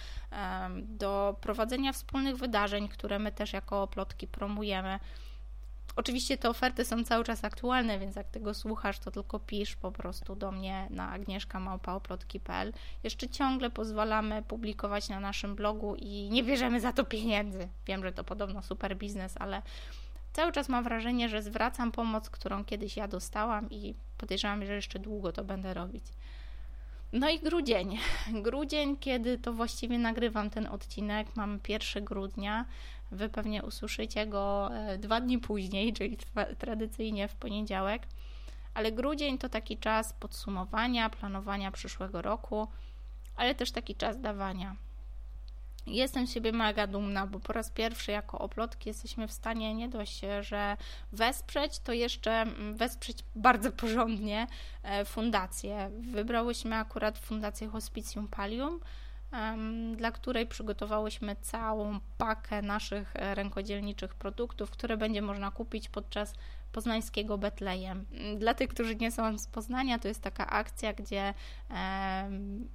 do 0.83 1.37
prowadzenia 1.40 1.92
wspólnych 1.92 2.37
wydarzeń, 2.37 2.88
które 2.88 3.18
my 3.18 3.33
też 3.33 3.53
jako 3.53 3.87
plotki 3.87 4.27
promujemy. 4.27 4.98
Oczywiście 5.99 6.39
te 6.39 6.51
oferty 6.51 6.85
są 6.85 7.05
cały 7.05 7.25
czas 7.25 7.45
aktualne, 7.45 7.99
więc 7.99 8.17
jak 8.17 8.29
tego 8.29 8.55
słuchasz, 8.55 8.99
to 8.99 9.11
tylko 9.11 9.39
pisz 9.39 9.77
po 9.77 9.93
prostu 9.93 10.37
do 10.37 10.53
mnie 10.53 10.87
na 10.91 11.11
agnieszkamałpaoplotki.pl. 11.11 12.73
Jeszcze 13.03 13.29
ciągle 13.29 13.71
pozwalamy 13.71 14.43
publikować 14.43 15.09
na 15.09 15.21
naszym 15.21 15.55
blogu 15.55 15.95
i 15.97 16.31
nie 16.31 16.45
bierzemy 16.45 16.81
za 16.81 16.93
to 16.93 17.05
pieniędzy. 17.05 17.69
Wiem, 17.87 18.03
że 18.03 18.13
to 18.13 18.25
podobno 18.25 18.63
super 18.63 18.97
biznes, 18.97 19.35
ale 19.39 19.63
cały 20.33 20.53
czas 20.53 20.69
mam 20.69 20.85
wrażenie, 20.85 21.29
że 21.29 21.43
zwracam 21.43 21.93
pomoc, 21.93 22.31
którą 22.31 22.65
kiedyś 22.65 22.97
ja 22.97 23.09
dostałam 23.09 23.71
i 23.71 23.95
podejrzewam, 24.19 24.67
że 24.67 24.75
jeszcze 24.75 24.99
długo 24.99 25.33
to 25.33 25.45
będę 25.45 25.75
robić. 25.75 26.05
No 27.13 27.29
i 27.29 27.39
grudzień. 27.39 27.99
Grudzień, 28.43 28.97
kiedy 28.97 29.39
to 29.39 29.53
właściwie 29.53 29.99
nagrywam 29.99 30.51
ten 30.51 30.67
odcinek, 30.67 31.37
mam 31.37 31.61
1 31.69 32.05
grudnia. 32.05 32.65
Wy 33.11 33.29
pewnie 33.29 33.62
usłyszycie 33.62 34.27
go 34.27 34.71
e, 34.75 34.99
dwa 34.99 35.21
dni 35.21 35.38
później, 35.38 35.92
czyli 35.92 36.18
tradycyjnie 36.59 37.29
w 37.29 37.35
poniedziałek. 37.35 38.03
Ale 38.75 38.92
grudzień 38.92 39.38
to 39.38 39.49
taki 39.49 39.79
czas 39.79 40.12
podsumowania, 40.12 41.11
planowania 41.11 41.71
przyszłego 41.71 42.23
roku, 42.23 42.68
ale 43.37 43.55
też 43.55 43.71
taki 43.71 43.94
czas 43.94 44.21
dawania. 44.21 44.77
Jestem 45.87 46.27
siebie 46.27 46.53
mega 46.53 46.87
dumna, 46.87 47.27
bo 47.27 47.40
po 47.40 47.53
raz 47.53 47.71
pierwszy 47.71 48.12
jako 48.12 48.38
oplotki 48.38 48.88
jesteśmy 48.88 49.29
w 49.29 49.33
stanie 49.33 49.75
nie 49.75 49.88
dość, 49.88 50.21
że 50.40 50.77
wesprzeć, 51.12 51.79
to 51.79 51.92
jeszcze 51.92 52.33
mm, 52.33 52.77
wesprzeć 52.77 53.18
bardzo 53.35 53.73
porządnie 53.73 54.47
e, 54.83 55.05
fundację. 55.05 55.90
Wybrałyśmy 56.12 56.77
akurat 56.77 57.18
fundację 57.18 57.68
Hospicjum 57.68 58.29
Palium, 58.29 58.81
dla 59.97 60.12
której 60.12 60.47
przygotowałyśmy 60.47 61.37
całą 61.37 62.01
pakę 62.19 62.62
naszych 62.62 63.17
e, 63.17 63.35
rękodzielniczych 63.35 64.14
produktów, 64.14 64.71
które 64.71 64.97
będzie 64.97 65.23
można 65.23 65.51
kupić 65.51 65.88
podczas 65.88 66.35
poznańskiego 66.73 67.39
Betlejem. 67.39 68.07
Dla 68.39 68.55
tych, 68.55 68.69
którzy 68.69 68.97
nie 68.97 69.13
są 69.13 69.39
z 69.39 69.47
Poznania, 69.47 69.99
to 69.99 70.09
jest 70.09 70.23
taka 70.23 70.47
akcja, 70.47 70.93
gdzie 70.93 71.35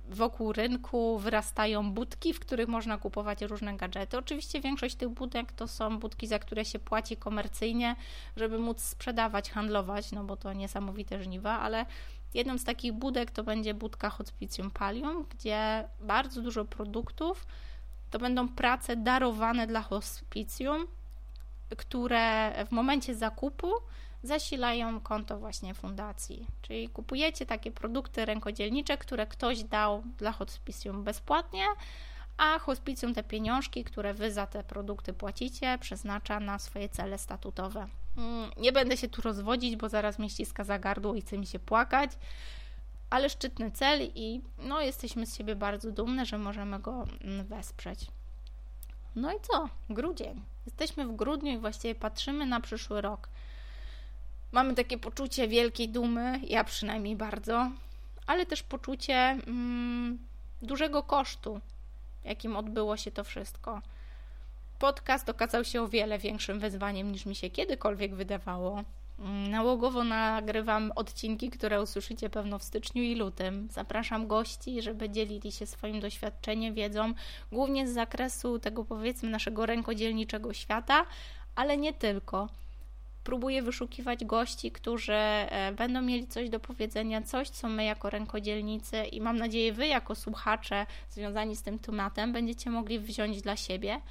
wokół 0.09 0.53
rynku 0.53 1.19
wyrastają 1.19 1.91
budki, 1.93 2.33
w 2.33 2.39
których 2.39 2.67
można 2.67 2.97
kupować 2.97 3.41
różne 3.41 3.77
gadżety. 3.77 4.17
Oczywiście 4.17 4.61
większość 4.61 4.95
tych 4.95 5.09
budek 5.09 5.51
to 5.51 5.67
są 5.67 5.99
budki, 5.99 6.27
za 6.27 6.39
które 6.39 6.65
się 6.65 6.79
płaci 6.79 7.17
komercyjnie, 7.17 7.95
żeby 8.37 8.59
móc 8.59 8.81
sprzedawać, 8.81 9.51
handlować, 9.51 10.11
no 10.11 10.23
bo 10.23 10.37
to 10.37 10.53
niesamowite 10.53 11.23
żniwa, 11.23 11.59
ale 11.59 11.85
jedną 12.33 12.57
z 12.57 12.63
takich 12.63 12.93
budek 12.93 13.31
to 13.31 13.43
będzie 13.43 13.73
budka 13.73 14.09
Hospicjum 14.09 14.71
Palium, 14.71 15.25
gdzie 15.29 15.87
bardzo 15.99 16.41
dużo 16.41 16.65
produktów 16.65 17.45
to 18.11 18.19
będą 18.19 18.49
prace 18.49 18.95
darowane 18.95 19.67
dla 19.67 19.81
hospicjum, 19.81 20.87
które 21.75 22.53
w 22.65 22.71
momencie 22.71 23.15
zakupu 23.15 23.71
zasilają 24.23 24.99
konto 24.99 25.39
właśnie 25.39 25.73
fundacji. 25.73 26.47
Czyli 26.61 26.89
kupujecie 26.89 27.45
takie 27.45 27.71
produkty 27.71 28.25
rękodzielnicze, 28.25 28.97
które 28.97 29.27
ktoś 29.27 29.63
dał 29.63 30.03
dla 30.17 30.31
hospicjum 30.31 31.03
bezpłatnie, 31.03 31.65
a 32.37 32.59
hospicjum 32.59 33.13
te 33.13 33.23
pieniążki, 33.23 33.83
które 33.83 34.13
wy 34.13 34.31
za 34.31 34.47
te 34.47 34.63
produkty 34.63 35.13
płacicie, 35.13 35.77
przeznacza 35.81 36.39
na 36.39 36.59
swoje 36.59 36.89
cele 36.89 37.17
statutowe. 37.17 37.87
Mm, 38.17 38.51
nie 38.57 38.71
będę 38.71 38.97
się 38.97 39.09
tu 39.09 39.21
rozwodzić, 39.21 39.75
bo 39.75 39.89
zaraz 39.89 40.19
mnie 40.19 40.29
ściska 40.29 40.63
za 40.63 40.79
gardło 40.79 41.15
i 41.15 41.21
chce 41.21 41.37
mi 41.37 41.47
się 41.47 41.59
płakać, 41.59 42.11
ale 43.09 43.29
szczytny 43.29 43.71
cel 43.71 44.01
i 44.15 44.41
no, 44.57 44.81
jesteśmy 44.81 45.25
z 45.25 45.37
siebie 45.37 45.55
bardzo 45.55 45.91
dumne, 45.91 46.25
że 46.25 46.37
możemy 46.37 46.79
go 46.79 47.05
mm, 47.21 47.45
wesprzeć. 47.45 48.07
No 49.15 49.31
i 49.31 49.35
co? 49.41 49.69
Grudzień. 49.89 50.41
Jesteśmy 50.65 51.05
w 51.05 51.15
grudniu 51.15 51.51
i 51.51 51.57
właściwie 51.57 51.95
patrzymy 51.95 52.45
na 52.45 52.59
przyszły 52.59 53.01
rok. 53.01 53.29
Mamy 54.51 54.75
takie 54.75 54.97
poczucie 54.97 55.47
wielkiej 55.47 55.89
dumy, 55.89 56.39
ja 56.47 56.63
przynajmniej 56.63 57.15
bardzo, 57.15 57.71
ale 58.27 58.45
też 58.45 58.63
poczucie 58.63 59.15
mm, 59.15 60.19
dużego 60.61 61.03
kosztu, 61.03 61.61
jakim 62.23 62.57
odbyło 62.57 62.97
się 62.97 63.11
to 63.11 63.23
wszystko. 63.23 63.81
Podcast 64.79 65.29
okazał 65.29 65.63
się 65.63 65.81
o 65.81 65.87
wiele 65.87 66.19
większym 66.19 66.59
wyzwaniem 66.59 67.11
niż 67.11 67.25
mi 67.25 67.35
się 67.35 67.49
kiedykolwiek 67.49 68.15
wydawało. 68.15 68.83
Mm, 69.19 69.51
nałogowo 69.51 70.03
nagrywam 70.03 70.91
odcinki, 70.95 71.49
które 71.49 71.81
usłyszycie 71.81 72.29
pewno 72.29 72.59
w 72.59 72.63
styczniu 72.63 73.03
i 73.03 73.15
lutym. 73.15 73.67
Zapraszam 73.71 74.27
gości, 74.27 74.81
żeby 74.81 75.09
dzielili 75.09 75.51
się 75.51 75.65
swoim 75.65 75.99
doświadczeniem, 75.99 76.73
wiedzą, 76.73 77.13
głównie 77.51 77.87
z 77.87 77.93
zakresu 77.93 78.59
tego 78.59 78.85
powiedzmy 78.85 79.29
naszego 79.29 79.65
rękodzielniczego 79.65 80.53
świata, 80.53 81.05
ale 81.55 81.77
nie 81.77 81.93
tylko. 81.93 82.49
Próbuję 83.23 83.61
wyszukiwać 83.61 84.25
gości, 84.25 84.71
którzy 84.71 85.13
e, 85.13 85.71
będą 85.71 86.01
mieli 86.01 86.27
coś 86.27 86.49
do 86.49 86.59
powiedzenia, 86.59 87.21
coś, 87.21 87.49
co 87.49 87.69
my 87.69 87.83
jako 87.83 88.09
rękodzielnicy 88.09 89.03
i 89.03 89.21
mam 89.21 89.37
nadzieję, 89.37 89.73
wy 89.73 89.87
jako 89.87 90.15
słuchacze 90.15 90.85
związani 91.09 91.55
z 91.55 91.61
tym 91.61 91.79
tematem 91.79 92.33
będziecie 92.33 92.69
mogli 92.69 92.99
wziąć 92.99 93.41
dla 93.41 93.55
siebie 93.55 94.01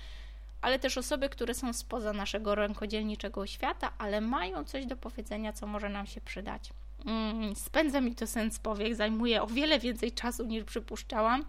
ale 0.63 0.79
też 0.79 0.99
osoby, 0.99 1.29
które 1.29 1.55
są 1.55 1.73
spoza 1.73 2.13
naszego 2.13 2.55
rękodzielniczego 2.55 3.47
świata, 3.47 3.93
ale 3.99 4.21
mają 4.21 4.65
coś 4.65 4.87
do 4.87 4.97
powiedzenia, 4.97 5.53
co 5.53 5.67
może 5.67 5.89
nam 5.89 6.07
się 6.07 6.21
przydać. 6.21 6.71
Mm, 7.07 7.57
spędza 7.57 8.01
mi 8.01 8.15
to 8.15 8.27
sens 8.27 8.59
powiek, 8.59 8.95
zajmuje 8.95 9.43
o 9.43 9.47
wiele 9.47 9.79
więcej 9.79 10.13
czasu 10.13 10.45
niż 10.45 10.65
przypuszczałam, 10.65 11.45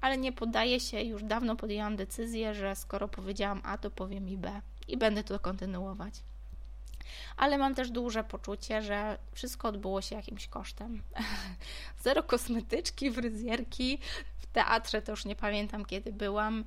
ale 0.00 0.18
nie 0.18 0.32
podaję 0.32 0.80
się, 0.80 1.02
już 1.02 1.22
dawno 1.22 1.56
podjęłam 1.56 1.96
decyzję, 1.96 2.54
że 2.54 2.76
skoro 2.76 3.08
powiedziałam 3.08 3.60
A, 3.64 3.78
to 3.78 3.90
powiem 3.90 4.28
i 4.28 4.36
B 4.36 4.60
i 4.88 4.96
będę 4.96 5.24
to 5.24 5.38
kontynuować. 5.38 6.14
Ale 7.36 7.58
mam 7.58 7.74
też 7.74 7.90
duże 7.90 8.24
poczucie, 8.24 8.82
że 8.82 9.18
wszystko 9.32 9.68
odbyło 9.68 10.02
się 10.02 10.16
jakimś 10.16 10.48
kosztem. 10.48 11.02
Zero 12.04 12.22
kosmetyczki, 12.22 13.12
fryzjerki, 13.12 13.98
w 14.38 14.46
teatrze 14.46 15.02
to 15.02 15.12
już 15.12 15.24
nie 15.24 15.36
pamiętam 15.36 15.84
kiedy 15.84 16.12
byłam 16.12 16.64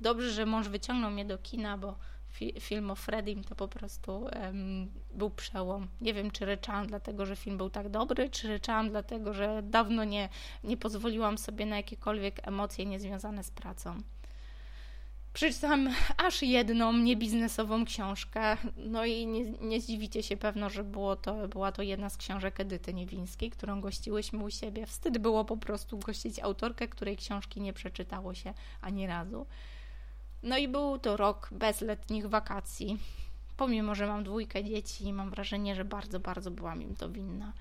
dobrze, 0.00 0.30
że 0.30 0.46
mąż 0.46 0.68
wyciągnął 0.68 1.10
mnie 1.10 1.24
do 1.24 1.38
kina, 1.38 1.78
bo 1.78 1.98
fi 2.30 2.60
film 2.60 2.90
o 2.90 2.94
Freddym 2.94 3.44
to 3.44 3.54
po 3.54 3.68
prostu 3.68 4.20
um, 4.20 4.90
był 5.14 5.30
przełom. 5.30 5.88
Nie 6.00 6.14
wiem, 6.14 6.30
czy 6.30 6.44
ryczałam 6.44 6.86
dlatego, 6.86 7.26
że 7.26 7.36
film 7.36 7.56
był 7.56 7.70
tak 7.70 7.88
dobry, 7.88 8.30
czy 8.30 8.48
ryczałam 8.48 8.90
dlatego, 8.90 9.34
że 9.34 9.62
dawno 9.62 10.04
nie, 10.04 10.28
nie 10.64 10.76
pozwoliłam 10.76 11.38
sobie 11.38 11.66
na 11.66 11.76
jakiekolwiek 11.76 12.48
emocje 12.48 12.86
niezwiązane 12.86 13.44
z 13.44 13.50
pracą. 13.50 14.02
Przeczytam 15.32 15.88
aż 16.16 16.42
jedną 16.42 16.92
niebiznesową 16.92 17.84
książkę, 17.84 18.56
no 18.76 19.04
i 19.04 19.26
nie, 19.26 19.44
nie 19.44 19.80
zdziwicie 19.80 20.22
się 20.22 20.36
pewno, 20.36 20.70
że 20.70 20.84
było 20.84 21.16
to, 21.16 21.48
była 21.48 21.72
to 21.72 21.82
jedna 21.82 22.10
z 22.10 22.16
książek 22.16 22.60
Edyty 22.60 22.94
Niewińskiej, 22.94 23.50
którą 23.50 23.80
gościłyśmy 23.80 24.44
u 24.44 24.50
siebie. 24.50 24.86
Wstyd 24.86 25.18
było 25.18 25.44
po 25.44 25.56
prostu 25.56 25.98
gościć 25.98 26.38
autorkę, 26.38 26.88
której 26.88 27.16
książki 27.16 27.60
nie 27.60 27.72
przeczytało 27.72 28.34
się 28.34 28.54
ani 28.80 29.06
razu. 29.06 29.46
No 30.42 30.58
i 30.58 30.68
był 30.68 30.98
to 30.98 31.16
rok 31.16 31.48
bez 31.52 31.80
letnich 31.80 32.26
wakacji. 32.26 32.98
Pomimo, 33.56 33.94
że 33.94 34.06
mam 34.06 34.24
dwójkę 34.24 34.64
dzieci, 34.64 35.12
mam 35.12 35.30
wrażenie, 35.30 35.74
że 35.74 35.84
bardzo, 35.84 36.20
bardzo 36.20 36.50
byłam 36.50 36.82
im 36.82 36.96
to 36.96 37.08
winna. 37.08 37.52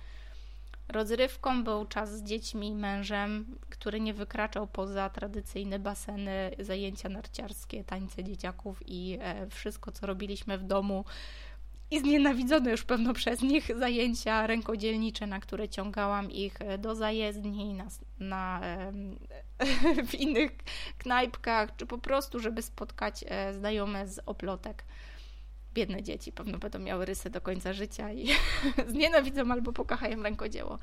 Rozrywką 0.89 1.63
był 1.63 1.85
czas 1.85 2.17
z 2.17 2.23
dziećmi 2.23 2.67
i 2.67 2.75
mężem, 2.75 3.45
który 3.69 3.99
nie 3.99 4.13
wykraczał 4.13 4.67
poza 4.67 5.09
tradycyjne 5.09 5.79
baseny, 5.79 6.51
zajęcia 6.59 7.09
narciarskie, 7.09 7.83
tańce 7.83 8.23
dzieciaków 8.23 8.83
i 8.85 9.17
e, 9.21 9.47
wszystko, 9.49 9.91
co 9.91 10.07
robiliśmy 10.07 10.57
w 10.57 10.63
domu 10.63 11.05
i 11.91 11.99
znienawidzone 11.99 12.71
już 12.71 12.83
pewno 12.83 13.13
przez 13.13 13.41
nich 13.41 13.77
zajęcia 13.77 14.47
rękodzielnicze, 14.47 15.27
na 15.27 15.39
które 15.39 15.69
ciągałam 15.69 16.31
ich 16.31 16.61
e, 16.61 16.77
do 16.77 16.95
zajezdni, 16.95 17.73
na, 17.73 17.87
na 18.19 18.61
w 20.09 20.15
innych 20.15 20.51
knajpkach, 20.97 21.75
czy 21.75 21.85
po 21.85 21.97
prostu, 21.97 22.39
żeby 22.39 22.61
spotkać 22.61 23.25
e, 23.27 23.53
znajome 23.53 24.07
z 24.07 24.19
oplotek. 24.25 24.83
Biedne 25.73 26.03
dzieci 26.03 26.31
pewno 26.31 26.57
będą 26.57 26.79
miały 26.79 27.05
rysy 27.05 27.29
do 27.29 27.41
końca 27.41 27.73
życia 27.73 28.11
i 28.11 28.27
znienawidzą 28.87 29.51
albo 29.51 29.73
pokochają 29.73 30.23
rękodzieło. 30.23 30.79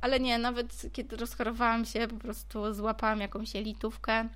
Ale 0.00 0.20
nie, 0.20 0.38
nawet 0.38 0.82
kiedy 0.92 1.16
rozchorowałam 1.16 1.84
się, 1.84 2.08
po 2.08 2.16
prostu 2.16 2.74
złapałam 2.74 3.20
jakąś 3.20 3.56
elitówkę. 3.56 4.28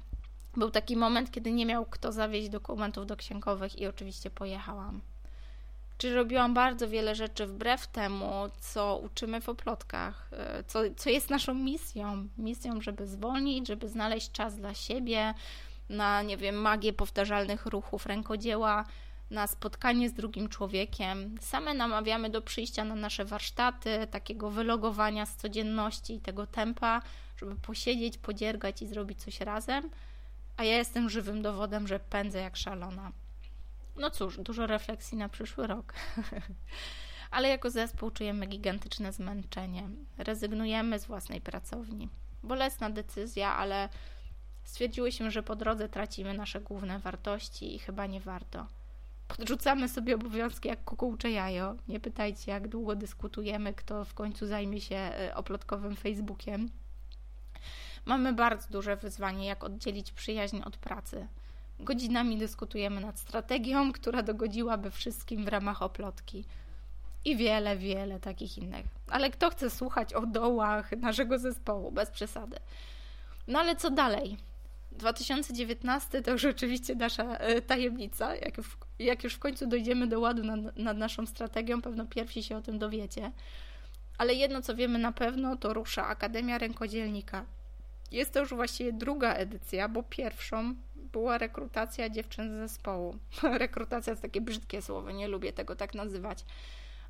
Był 0.56 0.70
taki 0.70 0.96
moment, 0.96 1.30
kiedy 1.30 1.52
nie 1.52 1.66
miał 1.66 1.86
kto 1.86 2.12
zawieźć 2.12 2.48
dokumentów 2.48 3.06
do 3.06 3.16
księgowych 3.16 3.78
i 3.78 3.86
oczywiście 3.86 4.30
pojechałam. 4.30 5.00
Czy 5.98 6.14
robiłam 6.14 6.54
bardzo 6.54 6.88
wiele 6.88 7.14
rzeczy 7.14 7.46
wbrew 7.46 7.86
temu, 7.86 8.30
co 8.60 8.98
uczymy 8.98 9.40
w 9.40 9.48
oplotkach, 9.48 10.28
e, 10.32 10.64
co, 10.64 10.80
co 10.96 11.10
jest 11.10 11.30
naszą 11.30 11.54
misją. 11.54 12.28
Misją, 12.38 12.80
żeby 12.80 13.06
zwolnić, 13.06 13.68
żeby 13.68 13.88
znaleźć 13.88 14.30
czas 14.32 14.56
dla 14.56 14.74
siebie, 14.74 15.34
na, 15.88 16.22
nie 16.22 16.36
wiem, 16.36 16.54
magię 16.54 16.92
powtarzalnych 16.92 17.66
ruchów 17.66 18.06
rękodzieła, 18.06 18.84
na 19.30 19.46
spotkanie 19.46 20.08
z 20.08 20.12
drugim 20.12 20.48
człowiekiem. 20.48 21.34
Same 21.40 21.74
namawiamy 21.74 22.30
do 22.30 22.42
przyjścia 22.42 22.84
na 22.84 22.94
nasze 22.94 23.24
warsztaty, 23.24 24.06
takiego 24.10 24.50
wylogowania 24.50 25.26
z 25.26 25.36
codzienności 25.36 26.14
i 26.14 26.20
tego 26.20 26.46
tempa, 26.46 27.02
żeby 27.36 27.56
posiedzieć, 27.56 28.18
podziergać 28.18 28.82
i 28.82 28.86
zrobić 28.86 29.22
coś 29.22 29.40
razem. 29.40 29.90
A 30.56 30.64
ja 30.64 30.76
jestem 30.76 31.10
żywym 31.10 31.42
dowodem, 31.42 31.88
że 31.88 32.00
pędzę 32.00 32.40
jak 32.40 32.56
szalona. 32.56 33.12
No 33.96 34.10
cóż, 34.10 34.38
dużo 34.38 34.66
refleksji 34.66 35.18
na 35.18 35.28
przyszły 35.28 35.66
rok. 35.66 35.94
Ale 37.30 37.48
jako 37.48 37.70
zespół 37.70 38.10
czujemy 38.10 38.46
gigantyczne 38.46 39.12
zmęczenie. 39.12 39.88
Rezygnujemy 40.18 40.98
z 40.98 41.06
własnej 41.06 41.40
pracowni. 41.40 42.08
Bolesna 42.42 42.90
decyzja, 42.90 43.54
ale 43.54 43.88
stwierdziłyśmy, 44.64 45.30
że 45.30 45.42
po 45.42 45.56
drodze 45.56 45.88
tracimy 45.88 46.34
nasze 46.34 46.60
główne 46.60 46.98
wartości 46.98 47.74
i 47.74 47.78
chyba 47.78 48.06
nie 48.06 48.20
warto. 48.20 48.66
Podrzucamy 49.28 49.88
sobie 49.88 50.14
obowiązki 50.14 50.68
jak 50.68 50.84
kukułcze 50.84 51.30
jajo. 51.30 51.76
Nie 51.88 52.00
pytajcie, 52.00 52.52
jak 52.52 52.68
długo 52.68 52.96
dyskutujemy, 52.96 53.74
kto 53.74 54.04
w 54.04 54.14
końcu 54.14 54.46
zajmie 54.46 54.80
się 54.80 54.96
e, 54.96 55.34
oplotkowym 55.34 55.96
Facebookiem. 55.96 56.70
Mamy 58.04 58.32
bardzo 58.32 58.68
duże 58.70 58.96
wyzwanie, 58.96 59.46
jak 59.46 59.64
oddzielić 59.64 60.12
przyjaźń 60.12 60.60
od 60.64 60.76
pracy. 60.76 61.28
Godzinami 61.80 62.38
dyskutujemy 62.38 63.00
nad 63.00 63.18
strategią, 63.18 63.92
która 63.92 64.22
dogodziłaby 64.22 64.90
wszystkim 64.90 65.44
w 65.44 65.48
ramach 65.48 65.82
oplotki. 65.82 66.44
I 67.24 67.36
wiele, 67.36 67.76
wiele 67.76 68.20
takich 68.20 68.58
innych. 68.58 68.86
Ale 69.10 69.30
kto 69.30 69.50
chce 69.50 69.70
słuchać 69.70 70.14
o 70.14 70.26
dołach 70.26 70.92
naszego 70.92 71.38
zespołu, 71.38 71.92
bez 71.92 72.10
przesady. 72.10 72.56
No 73.48 73.58
ale 73.58 73.76
co 73.76 73.90
dalej? 73.90 74.36
2019 74.92 76.22
to 76.22 76.30
już 76.30 76.44
oczywiście 76.44 76.94
nasza 76.94 77.36
e, 77.36 77.62
tajemnica. 77.62 78.34
Jak, 78.34 78.62
w, 78.62 78.76
jak 78.98 79.24
już 79.24 79.34
w 79.34 79.38
końcu 79.38 79.66
dojdziemy 79.66 80.06
do 80.06 80.20
ładu 80.20 80.44
nad, 80.44 80.76
nad 80.76 80.96
naszą 80.96 81.26
strategią, 81.26 81.82
pewno 81.82 82.06
pierwsi 82.06 82.42
się 82.42 82.56
o 82.56 82.62
tym 82.62 82.78
dowiecie. 82.78 83.32
Ale 84.18 84.34
jedno, 84.34 84.62
co 84.62 84.74
wiemy 84.74 84.98
na 84.98 85.12
pewno, 85.12 85.56
to 85.56 85.74
rusza 85.74 86.06
Akademia 86.06 86.58
Rękodzielnika 86.58 87.44
Jest 88.12 88.32
to 88.32 88.40
już 88.40 88.54
właściwie 88.54 88.92
druga 88.92 89.34
edycja, 89.34 89.88
bo 89.88 90.02
pierwszą 90.02 90.74
była 91.14 91.38
rekrutacja 91.38 92.10
dziewczyn 92.10 92.48
z 92.48 92.70
zespołu. 92.70 93.16
rekrutacja 93.64 94.16
to 94.16 94.22
takie 94.22 94.40
brzydkie 94.40 94.82
słowo, 94.82 95.10
nie 95.10 95.28
lubię 95.28 95.52
tego 95.52 95.76
tak 95.76 95.94
nazywać. 95.94 96.44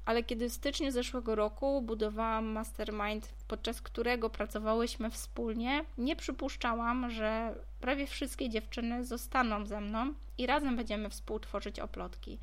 Ale 0.04 0.22
kiedy 0.22 0.48
w 0.48 0.52
styczniu 0.52 0.90
zeszłego 0.90 1.34
roku 1.34 1.82
budowałam 1.82 2.44
mastermind, 2.44 3.34
podczas 3.48 3.82
którego 3.82 4.30
pracowałyśmy 4.30 5.10
wspólnie, 5.10 5.84
nie 5.98 6.16
przypuszczałam, 6.16 7.10
że 7.10 7.54
prawie 7.80 8.06
wszystkie 8.06 8.48
dziewczyny 8.48 9.04
zostaną 9.04 9.66
ze 9.66 9.80
mną 9.80 10.14
i 10.38 10.46
razem 10.46 10.76
będziemy 10.76 11.10
współtworzyć 11.10 11.80
oplotki. 11.80 12.38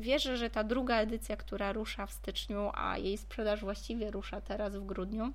Wierzę, 0.00 0.36
że 0.36 0.50
ta 0.50 0.64
druga 0.64 0.96
edycja, 0.96 1.36
która 1.36 1.72
rusza 1.72 2.06
w 2.06 2.12
styczniu, 2.12 2.70
a 2.74 2.98
jej 2.98 3.18
sprzedaż 3.18 3.60
właściwie 3.60 4.10
rusza 4.10 4.40
teraz 4.40 4.76
w 4.76 4.86
grudniu, 4.86 5.32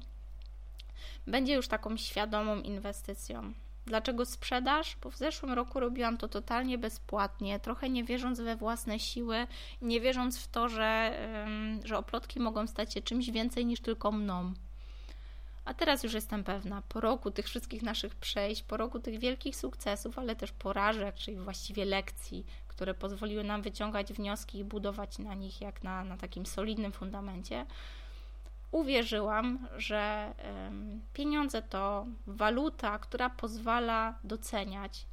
będzie 1.28 1.54
już 1.54 1.67
taką 1.67 1.97
świadomą 1.97 2.62
inwestycją. 2.62 3.54
Dlaczego 3.86 4.26
sprzedaż? 4.26 4.98
Bo 5.02 5.12
w 5.12 5.17
zeszłym 5.17 5.54
roku 5.54 5.80
robiłam 5.80 6.17
to 6.17 6.28
totalnie 6.28 6.78
bezpłatnie, 6.78 7.60
trochę 7.60 7.89
nie 7.89 8.04
wierząc 8.04 8.41
we 8.41 8.56
własne 8.56 9.00
siły, 9.00 9.48
nie 9.82 10.02
wierząc 10.02 10.39
w 10.39 10.48
to, 10.48 10.69
że, 10.69 11.17
że 11.84 11.98
oplotki 11.98 12.39
mogą 12.39 12.67
stać 12.67 12.93
się 12.93 13.02
czymś 13.02 13.30
więcej 13.30 13.65
niż 13.65 13.80
tylko 13.80 14.12
mną. 14.12 14.54
A 15.65 15.74
teraz 15.74 16.04
już 16.04 16.13
jestem 16.13 16.43
pewna, 16.43 16.82
po 16.89 17.02
roku 17.02 17.32
tych 17.32 17.45
wszystkich 17.45 17.84
naszych 17.84 18.15
przejść, 18.15 18.63
po 18.63 18.78
roku 18.78 19.00
tych 19.00 19.19
wielkich 19.19 19.56
sukcesów, 19.56 20.19
ale 20.19 20.36
też 20.36 20.52
porażek, 20.52 21.15
czyli 21.15 21.38
właściwie 21.38 21.86
lekcji, 21.86 22.45
które 22.67 22.93
pozwoliły 22.93 23.43
nam 23.43 23.62
wyciągać 23.62 24.13
wnioski 24.13 24.60
i 24.60 24.63
budować 24.63 25.19
na 25.19 25.34
nich 25.34 25.62
jak 25.62 25.84
na, 25.84 26.04
na 26.04 26.17
takim 26.17 26.45
solidnym 26.45 26.91
fundamencie, 26.91 27.65
uwierzyłam, 28.71 29.67
że 29.78 30.34
pieniądze 31.13 31.62
to 31.62 32.06
waluta, 32.28 32.99
która 32.99 33.30
pozwala 33.30 34.19
doceniać. 34.23 35.06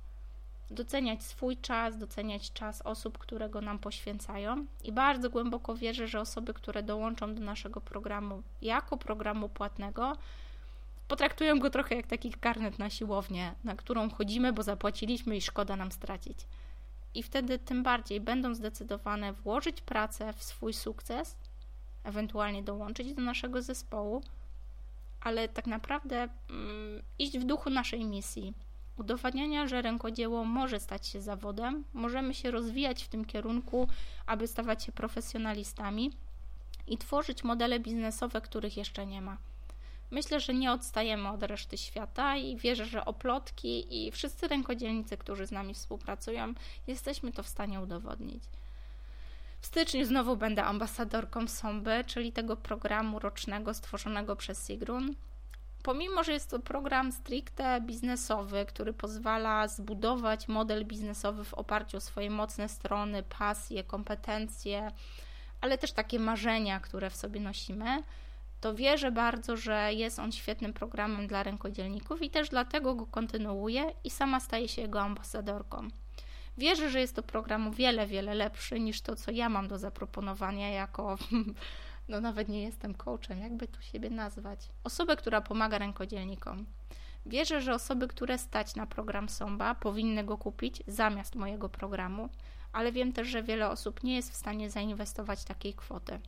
Doceniać 0.71 1.23
swój 1.23 1.57
czas, 1.57 1.99
doceniać 1.99 2.53
czas 2.53 2.83
osób, 2.83 3.19
które 3.19 3.49
go 3.51 3.61
nam 3.61 3.79
poświęcają, 3.79 4.67
i 4.85 4.93
bardzo 4.93 5.31
głęboko 5.31 5.75
wierzę, 5.75 6.09
że 6.09 6.21
osoby, 6.21 6.55
które 6.55 6.83
dołączą 6.83 7.35
do 7.35 7.43
naszego 7.43 7.81
programu 7.81 8.43
jako 8.63 8.97
programu 8.97 9.49
płatnego, 9.49 10.17
potraktują 11.09 11.59
go 11.59 11.71
trochę 11.71 11.95
jak 11.95 12.07
taki 12.07 12.31
karnet 12.31 12.79
na 12.79 12.91
siłownię, 12.91 13.55
na 13.65 13.77
którą 13.77 14.11
chodzimy, 14.11 14.53
bo 14.53 14.63
zapłaciliśmy 14.63 15.37
i 15.37 15.41
szkoda 15.41 15.77
nam 15.77 15.93
stracić. 15.93 16.47
I 17.15 17.23
wtedy 17.23 17.59
tym 17.59 17.83
bardziej 17.83 18.21
będą 18.21 18.55
zdecydowane 18.55 19.33
włożyć 19.33 19.81
pracę 19.81 20.33
w 20.33 20.43
swój 20.43 20.73
sukces, 20.73 21.37
ewentualnie 22.05 22.63
dołączyć 22.63 23.15
do 23.15 23.23
naszego 23.23 23.63
zespołu, 23.63 24.23
ale 25.21 25.49
tak 25.49 25.67
naprawdę 25.67 26.29
mm, 26.51 27.03
iść 27.19 27.39
w 27.39 27.45
duchu 27.45 27.71
naszej 27.71 28.05
misji. 28.05 28.55
Udowadniania, 28.99 29.67
że 29.67 29.83
rękodzieło 29.83 30.45
może 30.45 30.81
stać 30.81 31.07
się 31.07 31.21
zawodem, 31.21 31.85
możemy 31.93 32.35
się 32.35 32.51
rozwijać 32.51 33.05
w 33.05 33.09
tym 33.09 33.25
kierunku, 33.25 33.89
aby 34.27 34.49
stawać 34.49 34.85
się 34.85 34.93
profesjonalistami 34.93 36.11
i 36.87 36.99
tworzyć 36.99 37.45
modele 37.45 37.81
biznesowe, 37.81 38.41
których 38.41 38.77
jeszcze 38.77 39.07
nie 39.07 39.21
ma. 39.21 39.37
Myślę, 40.11 40.41
że 40.41 40.55
nie 40.55 40.73
odstajemy 40.73 41.29
od 41.29 41.43
reszty 41.43 41.79
świata 41.79 42.37
i 42.37 42.57
wierzę, 42.57 42.87
że 42.87 43.05
oplotki 43.05 44.07
i 44.07 44.11
wszyscy 44.11 44.49
rękodzielnicy, 44.49 45.17
którzy 45.17 45.47
z 45.47 45.53
nami 45.53 45.75
współpracują, 45.75 46.55
jesteśmy 46.87 47.33
to 47.33 47.43
w 47.43 47.49
stanie 47.49 47.81
udowodnić. 47.81 48.45
W 49.63 49.67
styczniu 49.67 50.05
znowu 50.05 50.37
będę 50.37 50.65
ambasadorką 50.65 51.49
SOMBY, 51.49 52.05
czyli 52.07 52.33
tego 52.33 52.57
programu 52.57 53.19
rocznego 53.19 53.75
stworzonego 53.75 54.37
przez 54.37 54.67
Sigrun. 54.67 55.15
Pomimo, 55.83 56.25
że 56.25 56.33
jest 56.33 56.51
to 56.51 56.59
program 56.59 57.13
stricte 57.13 57.81
biznesowy, 57.81 58.67
który 58.67 58.93
pozwala 58.93 59.69
zbudować 59.69 60.49
model 60.49 60.85
biznesowy 60.85 61.45
w 61.45 61.55
oparciu 61.55 61.97
o 61.97 62.01
swoje 62.01 62.31
mocne 62.31 62.69
strony, 62.69 63.23
pasje, 63.23 63.85
kompetencje, 63.85 64.91
ale 65.61 65.79
też 65.79 65.93
takie 65.93 66.19
marzenia, 66.19 66.81
które 66.81 67.11
w 67.11 67.17
sobie 67.17 67.41
nosimy, 67.41 68.03
to 68.61 68.75
wierzę 68.75 69.13
bardzo, 69.13 69.57
że 69.57 69.95
jest 69.95 70.19
on 70.19 70.33
świetnym 70.33 70.73
programem 70.73 71.27
dla 71.27 71.43
rękodzielników 71.43 72.23
i 72.23 72.31
też 72.31 72.49
dlatego 72.49 72.95
go 72.95 73.07
kontynuuję 73.07 73.93
i 74.05 74.11
sama 74.11 74.41
staję 74.41 74.69
się 74.69 74.83
jego 74.83 75.01
ambasadorką. 75.01 75.89
Wierzę, 76.59 76.91
że 76.91 77.01
jest 77.01 77.17
to 77.17 77.23
program 77.23 77.69
o 77.69 77.71
wiele, 77.71 78.07
wiele 78.07 78.35
lepszy 78.35 78.81
niż 78.81 79.01
to, 79.01 79.17
co 79.17 79.31
ja 79.31 79.49
mam 79.49 79.69
do 79.69 79.79
zaproponowania 79.79 80.71
jako, 80.71 81.19
no 82.09 82.21
nawet 82.21 82.49
nie 82.49 82.63
jestem 82.63 82.95
coachem, 82.95 83.41
jakby 83.41 83.69
tu 83.69 83.83
siebie 83.83 84.11
nazwać, 84.11 84.69
osobę, 84.85 85.17
która 85.17 85.41
pomaga 85.41 85.79
rękodzielnikom. 85.79 86.67
Wierzę, 87.27 87.61
że 87.61 87.75
osoby, 87.75 88.09
które 88.09 88.39
stać 88.39 88.75
na 88.75 88.87
program 88.87 89.29
Somba, 89.29 89.75
powinny 89.75 90.25
go 90.25 90.39
kupić 90.39 90.83
zamiast 90.87 91.35
mojego 91.35 91.69
programu, 91.69 92.29
ale 92.73 92.93
wiem 92.93 93.13
też, 93.13 93.29
że 93.29 93.43
wiele 93.43 93.71
osób 93.71 94.03
nie 94.03 94.17
jest 94.17 94.33
w 94.33 94.37
stanie 94.37 94.71
zainwestować 94.71 95.45
takiej 95.45 95.75
kwoty. 95.75 96.21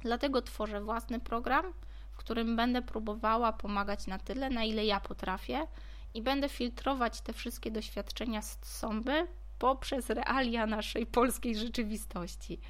Dlatego 0.00 0.42
tworzę 0.42 0.80
własny 0.80 1.20
program, 1.20 1.72
w 2.10 2.16
którym 2.16 2.56
będę 2.56 2.82
próbowała 2.82 3.52
pomagać 3.52 4.06
na 4.06 4.18
tyle, 4.18 4.50
na 4.50 4.64
ile 4.64 4.84
ja 4.84 5.00
potrafię, 5.00 5.66
i 6.14 6.22
będę 6.22 6.48
filtrować 6.48 7.20
te 7.20 7.32
wszystkie 7.32 7.70
doświadczenia 7.70 8.42
z 8.42 8.58
sąby 8.62 9.26
poprzez 9.58 10.10
realia 10.10 10.66
naszej 10.66 11.06
polskiej 11.06 11.56
rzeczywistości. 11.56 12.60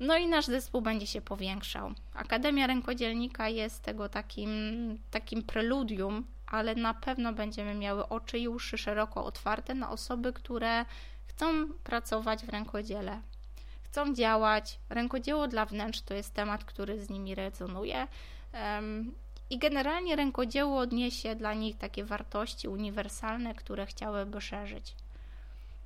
No 0.00 0.16
i 0.16 0.26
nasz 0.26 0.46
zespół 0.46 0.82
będzie 0.82 1.06
się 1.06 1.20
powiększał. 1.20 1.92
Akademia 2.14 2.66
Rękodzielnika 2.66 3.48
jest 3.48 3.82
tego 3.82 4.08
takim, 4.08 4.50
takim 5.10 5.42
preludium, 5.42 6.26
ale 6.46 6.74
na 6.74 6.94
pewno 6.94 7.32
będziemy 7.32 7.74
miały 7.74 8.08
oczy 8.08 8.38
i 8.38 8.48
uszy 8.48 8.78
szeroko 8.78 9.24
otwarte 9.24 9.74
na 9.74 9.90
osoby, 9.90 10.32
które 10.32 10.84
chcą 11.26 11.68
pracować 11.84 12.44
w 12.44 12.48
rękodziele, 12.48 13.20
chcą 13.82 14.14
działać. 14.14 14.78
Rękodzieło 14.88 15.48
dla 15.48 15.66
wnętrz 15.66 16.00
to 16.00 16.14
jest 16.14 16.34
temat, 16.34 16.64
który 16.64 17.04
z 17.04 17.10
nimi 17.10 17.34
rezonuje. 17.34 18.06
I 19.50 19.58
generalnie 19.58 20.16
rękodzieło 20.16 20.78
odniesie 20.78 21.36
dla 21.36 21.54
nich 21.54 21.76
takie 21.76 22.04
wartości 22.04 22.68
uniwersalne, 22.68 23.54
które 23.54 23.86
chciałyby 23.86 24.40
szerzyć. 24.40 24.94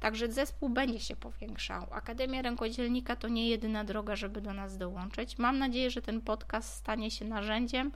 Także 0.01 0.33
zespół 0.33 0.69
będzie 0.69 1.01
się 1.01 1.17
powiększał. 1.17 1.87
Akademia 1.91 2.43
Rękodzielnika 2.43 3.17
to 3.17 3.29
nie 3.29 3.49
jedyna 3.49 3.85
droga, 3.85 4.17
żeby 4.17 4.41
do 4.41 4.53
nas 4.53 4.77
dołączyć. 4.77 5.39
Mam 5.39 5.59
nadzieję, 5.59 5.91
że 5.91 6.03
ten 6.03 6.21
podcast 6.21 6.75
stanie 6.75 7.11
się 7.11 7.25
narzędziem 7.25 7.93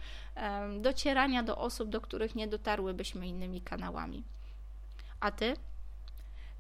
docierania 0.81 1.43
do 1.43 1.59
osób, 1.59 1.89
do 1.89 2.01
których 2.01 2.35
nie 2.35 2.49
dotarłybyśmy 2.49 3.29
innymi 3.29 3.61
kanałami. 3.61 4.25
A 5.21 5.31
ty? 5.31 5.57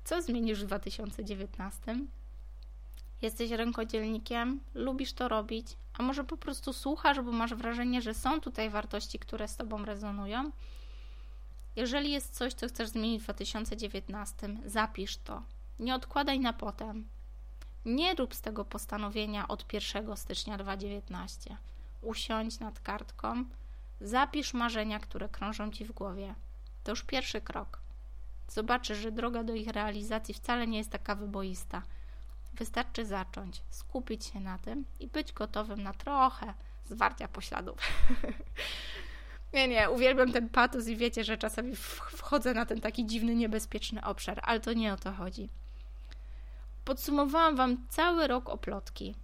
Co 0.04 0.22
zmienisz 0.22 0.64
w 0.64 0.66
2019? 0.66 1.96
Jesteś 3.22 3.50
rękodzielnikiem, 3.50 4.60
lubisz 4.74 5.12
to 5.12 5.28
robić, 5.28 5.66
a 5.98 6.02
może 6.02 6.24
po 6.24 6.36
prostu 6.36 6.72
słuchasz, 6.72 7.20
bo 7.20 7.32
masz 7.32 7.54
wrażenie, 7.54 8.02
że 8.02 8.14
są 8.14 8.40
tutaj 8.40 8.70
wartości, 8.70 9.18
które 9.18 9.48
z 9.48 9.56
Tobą 9.56 9.84
rezonują. 9.84 10.50
Jeżeli 11.76 12.10
jest 12.10 12.34
coś, 12.34 12.54
co 12.54 12.68
chcesz 12.68 12.88
zmienić 12.88 13.20
w 13.20 13.24
2019, 13.24 14.48
zapisz 14.64 15.16
to. 15.16 15.42
Nie 15.78 15.94
odkładaj 15.94 16.40
na 16.40 16.52
potem. 16.52 17.08
Nie 17.84 18.14
rób 18.14 18.34
z 18.34 18.40
tego 18.40 18.64
postanowienia 18.64 19.48
od 19.48 19.72
1 19.72 20.16
stycznia 20.16 20.58
2019. 20.58 21.56
Usiądź 22.02 22.60
nad 22.60 22.80
kartką, 22.80 23.44
zapisz 24.00 24.54
marzenia, 24.54 24.98
które 24.98 25.28
krążą 25.28 25.70
Ci 25.70 25.84
w 25.84 25.92
głowie. 25.92 26.34
To 26.84 26.92
już 26.92 27.02
pierwszy 27.02 27.40
krok. 27.40 27.80
Zobaczysz, 28.48 28.98
że 28.98 29.12
droga 29.12 29.44
do 29.44 29.54
ich 29.54 29.68
realizacji 29.68 30.34
wcale 30.34 30.66
nie 30.66 30.78
jest 30.78 30.90
taka 30.90 31.14
wyboista– 31.14 31.82
Wystarczy 32.58 33.06
zacząć, 33.06 33.62
skupić 33.70 34.24
się 34.24 34.40
na 34.40 34.58
tym 34.58 34.84
i 35.00 35.08
być 35.08 35.32
gotowym 35.32 35.82
na 35.82 35.92
trochę 35.92 36.54
zwarcia 36.84 37.28
pośladów. 37.28 37.78
nie, 39.54 39.68
nie, 39.68 39.90
uwielbiam 39.90 40.32
ten 40.32 40.48
patos 40.48 40.86
i 40.86 40.96
wiecie, 40.96 41.24
że 41.24 41.38
czasami 41.38 41.76
wchodzę 41.76 42.54
na 42.54 42.66
ten 42.66 42.80
taki 42.80 43.06
dziwny, 43.06 43.34
niebezpieczny 43.34 44.04
obszar, 44.04 44.40
ale 44.42 44.60
to 44.60 44.72
nie 44.72 44.92
o 44.92 44.96
to 44.96 45.12
chodzi. 45.12 45.48
Podsumowałam 46.84 47.56
Wam 47.56 47.86
cały 47.88 48.26
rok 48.26 48.48
oplotki. 48.48 49.14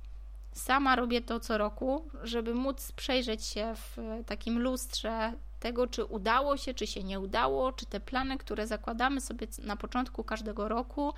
Sama 0.52 0.96
robię 0.96 1.20
to 1.20 1.40
co 1.40 1.58
roku, 1.58 2.08
żeby 2.22 2.54
móc 2.54 2.92
przejrzeć 2.92 3.44
się 3.44 3.74
w 3.74 3.96
takim 4.26 4.58
lustrze 4.58 5.32
tego, 5.60 5.86
czy 5.86 6.04
udało 6.04 6.56
się, 6.56 6.74
czy 6.74 6.86
się 6.86 7.04
nie 7.04 7.20
udało, 7.20 7.72
czy 7.72 7.86
te 7.86 8.00
plany, 8.00 8.38
które 8.38 8.66
zakładamy 8.66 9.20
sobie 9.20 9.46
na 9.58 9.76
początku 9.76 10.24
każdego 10.24 10.68
roku, 10.68 11.14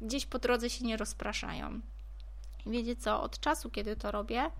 gdzieś 0.00 0.26
po 0.26 0.38
drodze 0.38 0.70
się 0.70 0.84
nie 0.84 0.96
rozpraszają. 0.96 1.80
I 2.66 2.70
wiecie 2.70 2.96
co, 2.96 3.22
od 3.22 3.40
czasu, 3.40 3.70
kiedy 3.70 3.96
to 3.96 4.10
robię, 4.10 4.50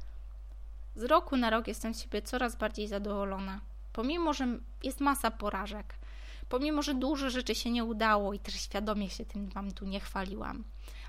z 0.96 1.02
roku 1.02 1.36
na 1.36 1.50
rok 1.50 1.68
jestem 1.68 1.94
z 1.94 2.02
siebie 2.02 2.22
coraz 2.22 2.56
bardziej 2.56 2.88
zadowolona. 2.88 3.60
Pomimo, 3.92 4.32
że 4.32 4.58
jest 4.82 5.00
masa 5.00 5.30
porażek, 5.30 5.94
pomimo, 6.48 6.82
że 6.82 6.94
dużo 6.94 7.30
rzeczy 7.30 7.54
się 7.54 7.70
nie 7.70 7.84
udało 7.84 8.32
i 8.34 8.38
też 8.38 8.54
świadomie 8.54 9.10
się 9.10 9.24
tym 9.24 9.48
Wam 9.48 9.72
tu 9.72 9.86
nie 9.86 10.00
chwaliłam, 10.00 10.64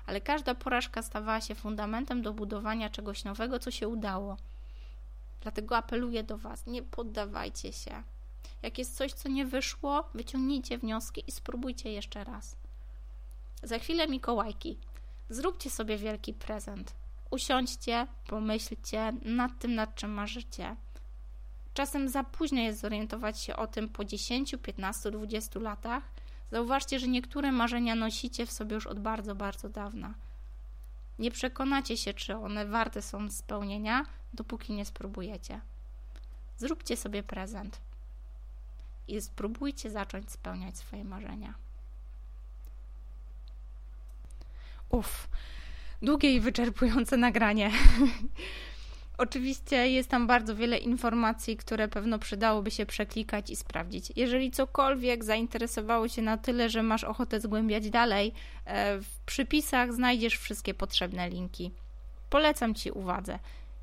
ale 0.06 0.20
każda 0.20 0.54
porażka 0.54 1.02
stawała 1.02 1.40
się 1.40 1.54
fundamentem 1.54 2.22
do 2.22 2.32
budowania 2.32 2.90
czegoś 2.90 3.24
nowego, 3.24 3.58
co 3.58 3.70
się 3.70 3.88
udało. 3.88 4.36
Dlatego 5.40 5.76
apeluję 5.76 6.22
do 6.22 6.38
Was, 6.38 6.66
nie 6.66 6.82
poddawajcie 6.82 7.72
się. 7.72 8.02
Jak 8.62 8.78
jest 8.78 8.96
coś, 8.96 9.12
co 9.12 9.28
nie 9.28 9.46
wyszło, 9.46 10.08
wyciągnijcie 10.14 10.78
wnioski 10.78 11.24
i 11.26 11.32
spróbujcie 11.32 11.92
jeszcze 11.92 12.24
raz. 12.24 12.61
Za 13.62 13.78
chwilę 13.78 14.08
Mikołajki. 14.08 14.78
Zróbcie 15.28 15.70
sobie 15.70 15.96
wielki 15.96 16.34
prezent. 16.34 16.94
Usiądźcie, 17.30 18.06
pomyślcie 18.26 19.12
nad 19.22 19.58
tym, 19.58 19.74
nad 19.74 19.94
czym 19.94 20.10
marzycie. 20.10 20.76
Czasem 21.74 22.08
za 22.08 22.24
późno 22.24 22.60
jest 22.60 22.80
zorientować 22.80 23.40
się 23.40 23.56
o 23.56 23.66
tym 23.66 23.88
po 23.88 24.04
10, 24.04 24.54
15, 24.62 25.10
20 25.10 25.60
latach. 25.60 26.02
Zauważcie, 26.50 26.98
że 26.98 27.08
niektóre 27.08 27.52
marzenia 27.52 27.94
nosicie 27.94 28.46
w 28.46 28.52
sobie 28.52 28.74
już 28.74 28.86
od 28.86 29.00
bardzo, 29.00 29.34
bardzo 29.34 29.68
dawna. 29.68 30.14
Nie 31.18 31.30
przekonacie 31.30 31.96
się, 31.96 32.14
czy 32.14 32.36
one 32.36 32.66
warte 32.66 33.02
są 33.02 33.30
spełnienia, 33.30 34.06
dopóki 34.34 34.72
nie 34.72 34.84
spróbujecie. 34.84 35.60
Zróbcie 36.56 36.96
sobie 36.96 37.22
prezent 37.22 37.80
i 39.08 39.20
spróbujcie 39.20 39.90
zacząć 39.90 40.30
spełniać 40.30 40.78
swoje 40.78 41.04
marzenia. 41.04 41.61
Uff, 44.92 45.28
długie 46.02 46.34
i 46.34 46.40
wyczerpujące 46.40 47.16
nagranie. 47.16 47.70
Oczywiście 49.18 49.88
jest 49.88 50.08
tam 50.08 50.26
bardzo 50.26 50.56
wiele 50.56 50.78
informacji, 50.78 51.56
które 51.56 51.88
pewno 51.88 52.18
przydałoby 52.18 52.70
się 52.70 52.86
przeklikać 52.86 53.50
i 53.50 53.56
sprawdzić. 53.56 54.12
Jeżeli 54.16 54.50
cokolwiek 54.50 55.24
zainteresowało 55.24 56.08
Cię 56.08 56.22
na 56.22 56.36
tyle, 56.36 56.70
że 56.70 56.82
masz 56.82 57.04
ochotę 57.04 57.40
zgłębiać 57.40 57.90
dalej, 57.90 58.32
e, 58.64 59.00
w 59.00 59.20
przypisach 59.26 59.92
znajdziesz 59.92 60.36
wszystkie 60.36 60.74
potrzebne 60.74 61.30
linki. 61.30 61.72
Polecam 62.30 62.74
Ci 62.74 62.90
uwadze. 62.90 63.38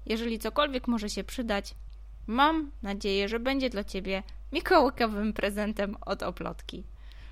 Jeżeli 0.05 0.39
cokolwiek 0.39 0.87
może 0.87 1.09
się 1.09 1.23
przydać, 1.23 1.75
mam 2.27 2.71
nadzieję, 2.81 3.29
że 3.29 3.39
będzie 3.39 3.69
dla 3.69 3.83
Ciebie 3.83 4.23
mikołajkowym 4.51 5.33
prezentem 5.33 5.95
od 6.01 6.23
oplotki. 6.23 6.83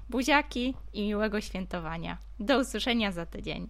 Buziaki 0.09 0.73
i 0.93 1.03
miłego 1.03 1.41
świętowania. 1.41 2.17
Do 2.39 2.59
usłyszenia 2.59 3.11
za 3.11 3.25
tydzień. 3.25 3.69